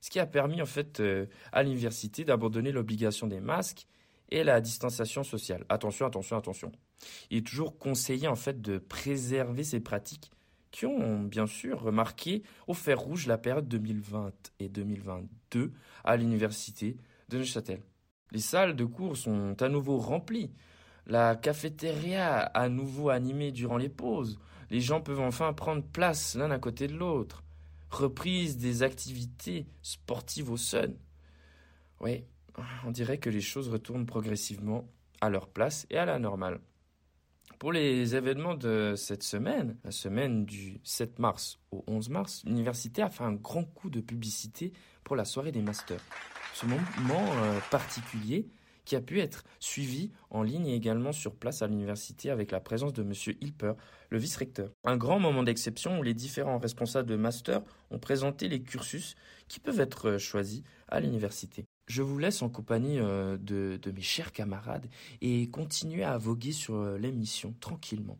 Ce 0.00 0.10
qui 0.10 0.18
a 0.18 0.26
permis 0.26 0.62
en 0.62 0.66
fait 0.66 1.00
euh, 1.00 1.26
à 1.52 1.62
l'université 1.62 2.24
d'abandonner 2.24 2.72
l'obligation 2.72 3.26
des 3.26 3.40
masques 3.40 3.86
et 4.30 4.44
la 4.44 4.60
distanciation 4.60 5.24
sociale. 5.24 5.64
Attention, 5.68 6.06
attention, 6.06 6.36
attention. 6.36 6.72
Il 7.30 7.38
est 7.38 7.46
toujours 7.46 7.78
conseillé 7.78 8.28
en 8.28 8.36
fait 8.36 8.60
de 8.60 8.78
préserver 8.78 9.64
ces 9.64 9.80
pratiques 9.80 10.30
qui 10.72 10.86
ont 10.86 11.22
bien 11.22 11.46
sûr 11.46 11.80
remarqué 11.80 12.42
au 12.66 12.74
fer 12.74 12.98
rouge 12.98 13.26
la 13.26 13.38
période 13.38 13.68
2020 13.68 14.32
et 14.58 14.68
2022 14.68 15.72
à 16.02 16.16
l'université 16.16 16.96
de 17.28 17.38
Neuchâtel. 17.38 17.82
Les 18.32 18.40
salles 18.40 18.74
de 18.74 18.84
cours 18.84 19.16
sont 19.16 19.62
à 19.62 19.68
nouveau 19.68 19.98
remplies. 19.98 20.50
La 21.06 21.36
cafétéria 21.36 22.38
à 22.38 22.68
nouveau 22.68 23.10
animée 23.10 23.52
durant 23.52 23.76
les 23.76 23.90
pauses. 23.90 24.40
Les 24.70 24.80
gens 24.80 25.02
peuvent 25.02 25.20
enfin 25.20 25.52
prendre 25.52 25.84
place 25.84 26.34
l'un 26.34 26.50
à 26.50 26.58
côté 26.58 26.86
de 26.86 26.94
l'autre. 26.94 27.44
Reprise 27.90 28.56
des 28.56 28.82
activités 28.82 29.66
sportives 29.82 30.50
au 30.50 30.56
sun. 30.56 30.96
Oui, 32.00 32.24
on 32.86 32.90
dirait 32.90 33.18
que 33.18 33.28
les 33.28 33.42
choses 33.42 33.68
retournent 33.68 34.06
progressivement 34.06 34.88
à 35.20 35.28
leur 35.28 35.48
place 35.48 35.86
et 35.90 35.98
à 35.98 36.06
la 36.06 36.18
normale. 36.18 36.60
Pour 37.62 37.70
les 37.70 38.16
événements 38.16 38.56
de 38.56 38.94
cette 38.96 39.22
semaine, 39.22 39.76
la 39.84 39.92
semaine 39.92 40.44
du 40.44 40.80
7 40.82 41.20
mars 41.20 41.60
au 41.70 41.84
11 41.86 42.08
mars, 42.08 42.42
l'université 42.44 43.02
a 43.02 43.08
fait 43.08 43.22
un 43.22 43.34
grand 43.34 43.62
coup 43.62 43.88
de 43.88 44.00
publicité 44.00 44.72
pour 45.04 45.14
la 45.14 45.24
soirée 45.24 45.52
des 45.52 45.62
masters. 45.62 46.04
Ce 46.54 46.66
moment 46.66 46.82
euh, 47.36 47.60
particulier 47.70 48.48
qui 48.84 48.96
a 48.96 49.00
pu 49.00 49.20
être 49.20 49.44
suivi 49.60 50.10
en 50.30 50.42
ligne 50.42 50.66
et 50.66 50.74
également 50.74 51.12
sur 51.12 51.36
place 51.36 51.62
à 51.62 51.68
l'université 51.68 52.30
avec 52.30 52.50
la 52.50 52.58
présence 52.58 52.92
de 52.94 53.02
M. 53.02 53.12
Hilper, 53.40 53.74
le 54.10 54.18
vice-recteur. 54.18 54.72
Un 54.82 54.96
grand 54.96 55.20
moment 55.20 55.44
d'exception 55.44 56.00
où 56.00 56.02
les 56.02 56.14
différents 56.14 56.58
responsables 56.58 57.08
de 57.08 57.14
master 57.14 57.62
ont 57.92 58.00
présenté 58.00 58.48
les 58.48 58.60
cursus 58.60 59.14
qui 59.46 59.60
peuvent 59.60 59.78
être 59.78 60.08
euh, 60.08 60.18
choisis 60.18 60.64
à 60.88 60.98
l'université. 60.98 61.66
Je 61.86 62.02
vous 62.02 62.18
laisse 62.18 62.42
en 62.42 62.48
compagnie 62.48 62.98
euh, 62.98 63.36
de, 63.38 63.78
mes 63.94 64.02
chers 64.02 64.32
camarades 64.32 64.86
et 65.20 65.48
continuer 65.50 66.04
à 66.04 66.16
voguer 66.16 66.52
sur 66.52 66.74
euh, 66.74 66.98
l'émission 66.98 67.54
tranquillement. 67.60 68.18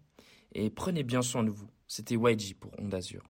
et 0.55 0.70
prenez 0.70 1.03
bien 1.03 1.22
soin 1.22 1.44
de 1.44 1.51
vous. 1.51 1.68
C'était 1.87 2.14
YG 2.14 2.55
pour 2.59 2.72
Onde 2.79 2.94
Azur. 2.94 3.22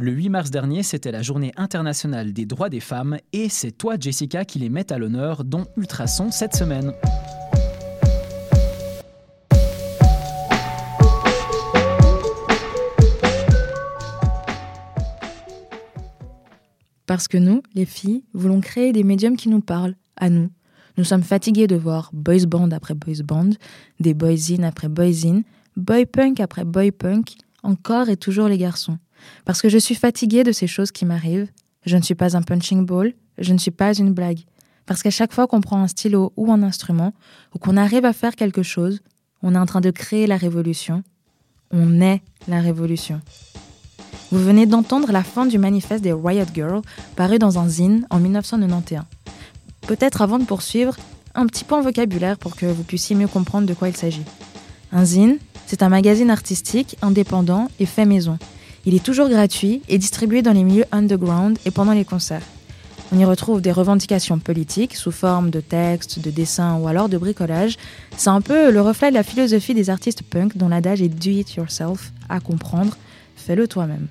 Le 0.00 0.12
8 0.12 0.28
mars 0.28 0.50
dernier, 0.52 0.84
c'était 0.84 1.10
la 1.10 1.22
journée 1.22 1.52
internationale 1.56 2.32
des 2.32 2.46
droits 2.46 2.68
des 2.68 2.78
femmes 2.78 3.18
et 3.32 3.48
c'est 3.48 3.72
toi, 3.72 3.96
Jessica, 3.98 4.44
qui 4.44 4.60
les 4.60 4.68
met 4.68 4.92
à 4.92 4.98
l'honneur, 4.98 5.42
dont 5.42 5.66
Ultrason 5.76 6.30
cette 6.30 6.54
semaine. 6.54 6.92
Parce 17.08 17.26
que 17.26 17.38
nous, 17.38 17.62
les 17.74 17.86
filles, 17.86 18.22
voulons 18.34 18.60
créer 18.60 18.92
des 18.92 19.02
médiums 19.02 19.38
qui 19.38 19.48
nous 19.48 19.62
parlent, 19.62 19.94
à 20.18 20.28
nous. 20.28 20.50
Nous 20.98 21.04
sommes 21.04 21.22
fatigués 21.22 21.66
de 21.66 21.74
voir 21.74 22.10
boys 22.12 22.44
band 22.46 22.70
après 22.70 22.92
boys 22.92 23.22
band, 23.24 23.50
des 23.98 24.12
boys 24.12 24.52
in 24.52 24.62
après 24.62 24.88
boys 24.88 25.24
in, 25.24 25.40
boy 25.74 26.04
punk 26.04 26.38
après 26.38 26.66
boy 26.66 26.92
punk, 26.92 27.36
encore 27.62 28.10
et 28.10 28.18
toujours 28.18 28.46
les 28.48 28.58
garçons. 28.58 28.98
Parce 29.46 29.62
que 29.62 29.70
je 29.70 29.78
suis 29.78 29.94
fatiguée 29.94 30.44
de 30.44 30.52
ces 30.52 30.66
choses 30.66 30.92
qui 30.92 31.06
m'arrivent. 31.06 31.48
Je 31.86 31.96
ne 31.96 32.02
suis 32.02 32.14
pas 32.14 32.36
un 32.36 32.42
punching 32.42 32.84
ball, 32.84 33.14
je 33.38 33.54
ne 33.54 33.58
suis 33.58 33.70
pas 33.70 33.94
une 33.94 34.12
blague. 34.12 34.40
Parce 34.84 35.02
qu'à 35.02 35.10
chaque 35.10 35.32
fois 35.32 35.46
qu'on 35.46 35.62
prend 35.62 35.82
un 35.82 35.88
stylo 35.88 36.34
ou 36.36 36.52
un 36.52 36.62
instrument, 36.62 37.14
ou 37.54 37.58
qu'on 37.58 37.78
arrive 37.78 38.04
à 38.04 38.12
faire 38.12 38.36
quelque 38.36 38.62
chose, 38.62 39.00
on 39.42 39.54
est 39.54 39.58
en 39.58 39.66
train 39.66 39.80
de 39.80 39.90
créer 39.90 40.26
la 40.26 40.36
révolution. 40.36 41.02
On 41.70 42.02
est 42.02 42.20
la 42.48 42.60
révolution. 42.60 43.22
Vous 44.30 44.38
venez 44.38 44.66
d'entendre 44.66 45.10
la 45.10 45.22
fin 45.22 45.46
du 45.46 45.58
manifeste 45.58 46.02
des 46.02 46.12
Riot 46.12 46.44
Girls, 46.54 46.82
paru 47.16 47.38
dans 47.38 47.58
un 47.58 47.68
zine 47.68 48.06
en 48.10 48.18
1991. 48.18 49.04
Peut-être 49.86 50.22
avant 50.22 50.38
de 50.38 50.44
poursuivre, 50.44 50.96
un 51.34 51.46
petit 51.46 51.64
point 51.64 51.80
vocabulaire 51.80 52.38
pour 52.38 52.56
que 52.56 52.66
vous 52.66 52.82
puissiez 52.82 53.16
mieux 53.16 53.28
comprendre 53.28 53.66
de 53.66 53.74
quoi 53.74 53.88
il 53.88 53.96
s'agit. 53.96 54.24
Un 54.92 55.04
zine, 55.04 55.38
c'est 55.66 55.82
un 55.82 55.88
magazine 55.88 56.30
artistique 56.30 56.96
indépendant 57.02 57.68
et 57.80 57.86
fait 57.86 58.04
maison 58.04 58.38
il 58.88 58.94
est 58.94 59.04
toujours 59.04 59.28
gratuit 59.28 59.82
et 59.90 59.98
distribué 59.98 60.40
dans 60.40 60.54
les 60.54 60.64
milieux 60.64 60.86
underground 60.92 61.58
et 61.66 61.70
pendant 61.70 61.92
les 61.92 62.06
concerts. 62.06 62.40
On 63.12 63.18
y 63.18 63.24
retrouve 63.26 63.60
des 63.60 63.70
revendications 63.70 64.38
politiques 64.38 64.96
sous 64.96 65.12
forme 65.12 65.50
de 65.50 65.60
textes, 65.60 66.20
de 66.20 66.30
dessins 66.30 66.76
ou 66.76 66.88
alors 66.88 67.10
de 67.10 67.18
bricolage. 67.18 67.76
C'est 68.16 68.30
un 68.30 68.40
peu 68.40 68.70
le 68.70 68.80
reflet 68.80 69.10
de 69.10 69.14
la 69.14 69.22
philosophie 69.22 69.74
des 69.74 69.90
artistes 69.90 70.22
punk 70.22 70.56
dont 70.56 70.68
l'adage 70.68 71.02
est 71.02 71.10
do 71.10 71.30
it 71.30 71.54
yourself, 71.54 72.12
à 72.30 72.40
comprendre, 72.40 72.96
fais-le 73.36 73.68
toi-même. 73.68 74.08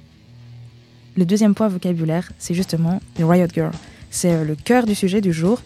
Le 1.17 1.25
deuxième 1.25 1.55
point 1.55 1.67
vocabulaire, 1.67 2.31
c'est 2.37 2.53
justement 2.53 3.01
les 3.17 3.23
Riot 3.25 3.47
Girl. 3.53 3.71
C'est 4.09 4.31
euh, 4.31 4.43
le 4.45 4.55
cœur 4.55 4.85
du 4.85 4.95
sujet 4.95 5.19
du 5.19 5.33
jour. 5.33 5.61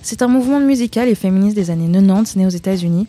C'est 0.00 0.22
un 0.22 0.28
mouvement 0.28 0.60
musical 0.60 1.08
et 1.08 1.14
féministe 1.14 1.56
des 1.56 1.70
années 1.70 1.90
90 1.90 2.36
né 2.36 2.46
aux 2.46 2.50
États-Unis 2.50 3.08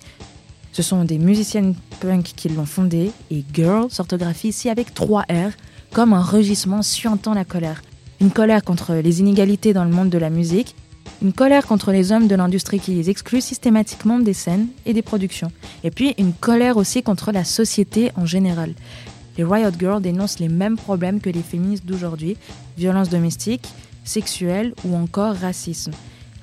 ce 0.74 0.82
sont 0.82 1.06
des 1.06 1.20
musiciennes 1.20 1.76
punk 2.00 2.34
qui 2.36 2.50
l'ont 2.50 2.66
fondé 2.66 3.12
et 3.30 3.44
Girl 3.54 3.92
s'orthographie 3.92 4.48
ici 4.48 4.70
avec 4.70 4.94
trois 4.94 5.22
R 5.22 5.52
comme 5.92 6.14
un 6.14 6.22
rugissement 6.22 6.82
suintant 6.82 7.36
la 7.36 7.46
colère. 7.46 7.84
Une 8.20 8.32
colère 8.32 8.64
contre 8.64 8.96
les 8.96 9.20
inégalités 9.20 9.74
dans 9.74 9.84
le 9.84 9.92
monde 9.92 10.10
de 10.10 10.18
la 10.18 10.32
musique, 10.32 10.76
une 11.22 11.32
colère 11.32 11.68
contre 11.68 11.92
les 11.92 12.12
hommes 12.12 12.28
de 12.28 12.36
l'industrie 12.36 12.80
qui 12.80 12.96
les 12.96 13.12
excluent 13.12 13.40
systématiquement 13.40 14.18
des 14.18 14.34
scènes 14.34 14.68
et 14.88 14.94
des 14.94 15.04
productions, 15.04 15.52
et 15.84 15.92
puis 15.92 16.16
une 16.18 16.34
colère 16.34 16.78
aussi 16.78 17.04
contre 17.04 17.32
la 17.32 17.44
société 17.44 18.12
en 18.16 18.26
général. 18.26 18.74
Les 19.38 19.44
Riot 19.44 19.72
Girls 19.78 20.02
dénoncent 20.02 20.40
les 20.40 20.50
mêmes 20.50 20.78
problèmes 20.78 21.20
que 21.20 21.30
les 21.30 21.42
féministes 21.42 21.86
d'aujourd'hui, 21.86 22.38
violence 22.78 23.10
domestique, 23.10 23.68
sexuelle 24.04 24.74
ou 24.86 24.96
encore 24.96 25.36
racisme. 25.36 25.92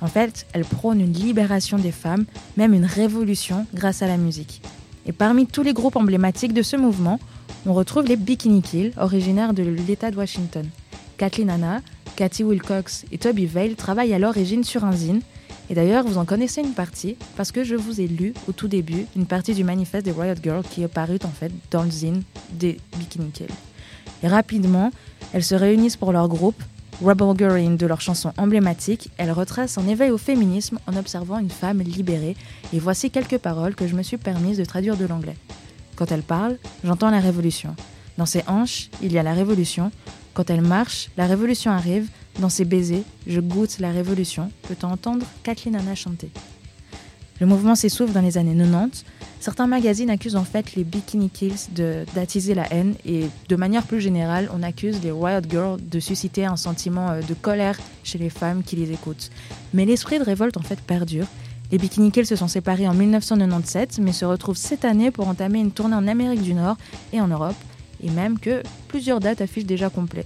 En 0.00 0.06
fait, 0.06 0.46
elle 0.52 0.64
prône 0.64 1.00
une 1.00 1.12
libération 1.12 1.78
des 1.78 1.92
femmes, 1.92 2.24
même 2.56 2.74
une 2.74 2.86
révolution 2.86 3.66
grâce 3.74 4.02
à 4.02 4.06
la 4.06 4.16
musique. 4.16 4.62
Et 5.06 5.12
parmi 5.12 5.46
tous 5.46 5.62
les 5.62 5.72
groupes 5.72 5.96
emblématiques 5.96 6.54
de 6.54 6.62
ce 6.62 6.76
mouvement, 6.76 7.20
on 7.66 7.74
retrouve 7.74 8.06
les 8.06 8.16
Bikini 8.16 8.62
Kill, 8.62 8.92
originaires 8.96 9.54
de 9.54 9.62
l'État 9.62 10.10
de 10.10 10.16
Washington. 10.16 10.66
Kathleen 11.18 11.50
Hanna, 11.50 11.82
Cathy 12.16 12.44
Wilcox 12.44 13.04
et 13.12 13.18
Toby 13.18 13.46
Vale 13.46 13.74
travaillent 13.74 14.14
à 14.14 14.18
l'origine 14.18 14.64
sur 14.64 14.84
un 14.84 14.92
zine. 14.92 15.20
Et 15.70 15.74
d'ailleurs, 15.74 16.04
vous 16.04 16.18
en 16.18 16.24
connaissez 16.24 16.60
une 16.60 16.72
partie 16.72 17.16
parce 17.36 17.52
que 17.52 17.62
je 17.62 17.76
vous 17.76 18.00
ai 18.00 18.08
lu 18.08 18.34
au 18.48 18.52
tout 18.52 18.66
début 18.66 19.06
une 19.14 19.26
partie 19.26 19.54
du 19.54 19.62
manifeste 19.62 20.04
des 20.04 20.10
Riot 20.10 20.34
Girls 20.42 20.64
qui 20.68 20.82
est 20.82 20.88
paru 20.88 21.18
en 21.24 21.28
fait 21.28 21.52
dans 21.70 21.84
le 21.84 21.90
zine 21.90 22.22
des 22.52 22.78
Bikini 22.98 23.30
Kill. 23.30 23.46
Rapidement, 24.24 24.90
elles 25.32 25.44
se 25.44 25.54
réunissent 25.54 25.96
pour 25.96 26.12
leur 26.12 26.28
groupe 26.28 26.60
Rebel 27.02 27.34
Girl 27.38 27.76
de 27.78 27.86
leurs 27.86 28.02
chansons 28.02 28.32
emblématiques, 28.36 29.10
elle 29.16 29.32
retrace 29.32 29.78
un 29.78 29.88
éveil 29.88 30.10
au 30.10 30.18
féminisme 30.18 30.78
en 30.86 30.96
observant 30.96 31.38
une 31.38 31.48
femme 31.48 31.80
libérée, 31.80 32.36
et 32.74 32.78
voici 32.78 33.10
quelques 33.10 33.38
paroles 33.38 33.74
que 33.74 33.86
je 33.86 33.94
me 33.94 34.02
suis 34.02 34.18
permise 34.18 34.58
de 34.58 34.66
traduire 34.66 34.98
de 34.98 35.06
l'anglais. 35.06 35.36
Quand 35.96 36.12
elle 36.12 36.22
parle, 36.22 36.58
j'entends 36.84 37.08
la 37.08 37.20
révolution. 37.20 37.74
Dans 38.18 38.26
ses 38.26 38.42
hanches, 38.46 38.90
il 39.02 39.12
y 39.12 39.18
a 39.18 39.22
la 39.22 39.32
révolution. 39.32 39.92
Quand 40.34 40.50
elle 40.50 40.60
marche, 40.60 41.08
la 41.16 41.26
révolution 41.26 41.70
arrive. 41.70 42.10
Dans 42.40 42.48
ses 42.48 42.64
baisers, 42.64 43.02
je 43.26 43.38
goûte 43.38 43.78
la 43.80 43.90
révolution. 43.90 44.50
Peut-on 44.62 44.88
entendre 44.88 45.26
Kathleen 45.42 45.76
Anna 45.76 45.94
chanter 45.94 46.30
Le 47.38 47.46
mouvement 47.46 47.74
s'essouffle 47.74 48.12
dans 48.12 48.22
les 48.22 48.38
années 48.38 48.56
90. 48.56 49.04
Certains 49.40 49.66
magazines 49.66 50.08
accusent 50.08 50.36
en 50.36 50.44
fait 50.44 50.74
les 50.74 50.84
Bikini 50.84 51.28
Kills 51.28 51.68
d'attiser 52.14 52.54
la 52.54 52.72
haine 52.72 52.94
et 53.04 53.26
de 53.48 53.56
manière 53.56 53.82
plus 53.82 54.00
générale, 54.00 54.50
on 54.54 54.62
accuse 54.62 55.02
les 55.02 55.10
Riot 55.10 55.42
Girls 55.48 55.80
de 55.82 56.00
susciter 56.00 56.46
un 56.46 56.56
sentiment 56.56 57.10
euh, 57.10 57.20
de 57.20 57.34
colère 57.34 57.78
chez 58.04 58.16
les 58.16 58.30
femmes 58.30 58.62
qui 58.62 58.76
les 58.76 58.90
écoutent. 58.90 59.30
Mais 59.74 59.84
l'esprit 59.84 60.18
de 60.18 60.24
révolte 60.24 60.56
en 60.56 60.62
fait 60.62 60.80
perdure. 60.80 61.26
Les 61.70 61.78
Bikini 61.78 62.10
Kills 62.10 62.26
se 62.26 62.36
sont 62.36 62.48
séparés 62.48 62.88
en 62.88 62.94
1997 62.94 63.98
mais 64.02 64.12
se 64.12 64.24
retrouvent 64.24 64.56
cette 64.56 64.86
année 64.86 65.10
pour 65.10 65.28
entamer 65.28 65.60
une 65.60 65.72
tournée 65.72 65.94
en 65.94 66.08
Amérique 66.08 66.42
du 66.42 66.54
Nord 66.54 66.78
et 67.12 67.20
en 67.20 67.28
Europe 67.28 67.56
et 68.02 68.08
même 68.08 68.38
que 68.38 68.62
plusieurs 68.88 69.20
dates 69.20 69.42
affichent 69.42 69.66
déjà 69.66 69.90
complet. 69.90 70.24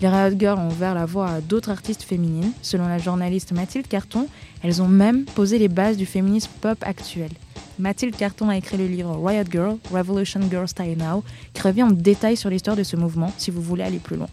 Les 0.00 0.08
Riot 0.08 0.38
Girls 0.38 0.58
ont 0.58 0.68
ouvert 0.68 0.94
la 0.94 1.04
voie 1.04 1.28
à 1.28 1.40
d'autres 1.42 1.68
artistes 1.68 2.02
féminines. 2.02 2.52
Selon 2.62 2.88
la 2.88 2.96
journaliste 2.96 3.52
Mathilde 3.52 3.86
Carton, 3.86 4.28
elles 4.62 4.80
ont 4.80 4.88
même 4.88 5.26
posé 5.26 5.58
les 5.58 5.68
bases 5.68 5.98
du 5.98 6.06
féminisme 6.06 6.50
pop 6.62 6.78
actuel. 6.80 7.30
Mathilde 7.78 8.16
Carton 8.16 8.48
a 8.48 8.56
écrit 8.56 8.78
le 8.78 8.86
livre 8.86 9.14
Riot 9.22 9.44
Girl, 9.50 9.76
Revolution 9.92 10.40
Girl 10.50 10.66
Style 10.66 10.96
Now, 10.96 11.22
qui 11.52 11.60
revient 11.60 11.82
en 11.82 11.90
détail 11.90 12.38
sur 12.38 12.48
l'histoire 12.48 12.76
de 12.76 12.82
ce 12.82 12.96
mouvement 12.96 13.32
si 13.36 13.50
vous 13.50 13.60
voulez 13.60 13.82
aller 13.82 13.98
plus 13.98 14.16
loin. 14.16 14.28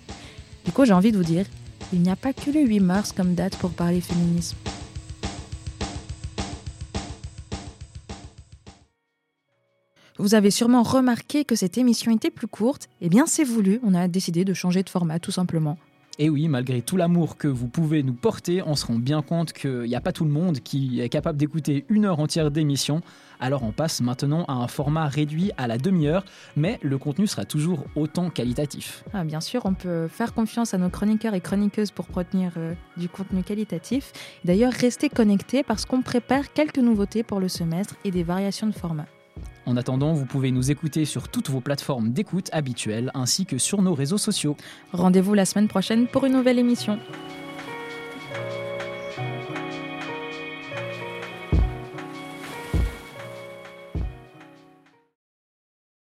Du 0.64 0.72
coup, 0.72 0.86
j'ai 0.86 0.94
envie 0.94 1.12
de 1.12 1.18
vous 1.18 1.24
dire, 1.24 1.46
il 1.92 2.02
n'y 2.02 2.10
a 2.10 2.16
pas 2.16 2.32
que 2.32 2.50
le 2.50 2.62
8 2.62 2.80
mars 2.80 3.12
comme 3.12 3.36
date 3.36 3.58
pour 3.58 3.72
parler 3.72 4.00
féminisme. 4.00 4.56
Vous 10.20 10.34
avez 10.34 10.50
sûrement 10.50 10.82
remarqué 10.82 11.46
que 11.46 11.56
cette 11.56 11.78
émission 11.78 12.12
était 12.12 12.32
plus 12.32 12.48
courte. 12.48 12.90
Eh 13.02 13.10
bien, 13.10 13.28
c'est 13.28 13.44
voulu, 13.44 13.80
on 13.84 13.94
a 13.94 14.08
décidé 14.08 14.46
de 14.46 14.54
changer 14.54 14.82
de 14.82 14.90
format 14.90 15.20
tout 15.20 15.32
simplement. 15.32 15.78
Et 16.20 16.32
oui, 16.32 16.48
malgré 16.48 16.82
tout 16.82 16.98
l'amour 16.98 17.38
que 17.38 17.48
vous 17.48 17.68
pouvez 17.68 18.02
nous 18.02 18.16
porter, 18.16 18.64
on 18.66 18.76
se 18.76 18.88
rend 18.88 18.96
bien 18.96 19.22
compte 19.22 19.54
qu'il 19.54 19.84
n'y 19.84 19.96
a 19.96 20.02
pas 20.02 20.12
tout 20.12 20.26
le 20.26 20.32
monde 20.32 20.62
qui 20.62 21.00
est 21.00 21.10
capable 21.10 21.38
d'écouter 21.38 21.86
une 21.90 22.06
heure 22.06 22.20
entière 22.20 22.50
d'émission. 22.50 23.02
Alors 23.40 23.62
on 23.62 23.72
passe 23.72 24.02
maintenant 24.02 24.44
à 24.46 24.54
un 24.54 24.68
format 24.68 25.06
réduit 25.06 25.52
à 25.58 25.68
la 25.68 25.78
demi-heure, 25.78 26.26
mais 26.56 26.80
le 26.82 26.98
contenu 26.98 27.28
sera 27.28 27.46
toujours 27.46 27.86
autant 27.96 28.32
qualitatif. 28.32 29.04
Ah, 29.14 29.24
bien 29.24 29.42
sûr, 29.42 29.62
on 29.66 29.76
peut 29.76 30.08
faire 30.08 30.34
confiance 30.34 30.74
à 30.74 30.80
nos 30.80 30.90
chroniqueurs 30.90 31.36
et 31.36 31.42
chroniqueuses 31.42 31.92
pour 31.92 32.08
retenir 32.12 32.54
euh, 32.58 32.74
du 32.98 33.08
contenu 33.08 33.44
qualitatif. 33.44 34.12
D'ailleurs, 34.44 34.74
restez 34.74 35.10
connectés 35.10 35.62
parce 35.62 35.86
qu'on 35.86 36.02
prépare 36.02 36.52
quelques 36.52 36.80
nouveautés 36.80 37.22
pour 37.22 37.40
le 37.40 37.48
semestre 37.48 37.94
et 38.04 38.10
des 38.10 38.24
variations 38.24 38.66
de 38.66 38.74
format. 38.74 39.06
En 39.68 39.76
attendant, 39.76 40.14
vous 40.14 40.26
pouvez 40.26 40.52
nous 40.52 40.72
écouter 40.72 41.04
sur 41.04 41.28
toutes 41.28 41.50
vos 41.50 41.60
plateformes 41.60 42.12
d'écoute 42.12 42.50
habituelles 42.54 43.12
ainsi 43.14 43.46
que 43.46 43.58
sur 43.58 43.82
nos 43.82 43.94
réseaux 43.94 44.18
sociaux. 44.18 44.56
Rendez-vous 44.94 45.34
la 45.34 45.44
semaine 45.44 45.68
prochaine 45.68 46.08
pour 46.08 46.24
une 46.24 46.32
nouvelle 46.32 46.58
émission. 46.58 46.98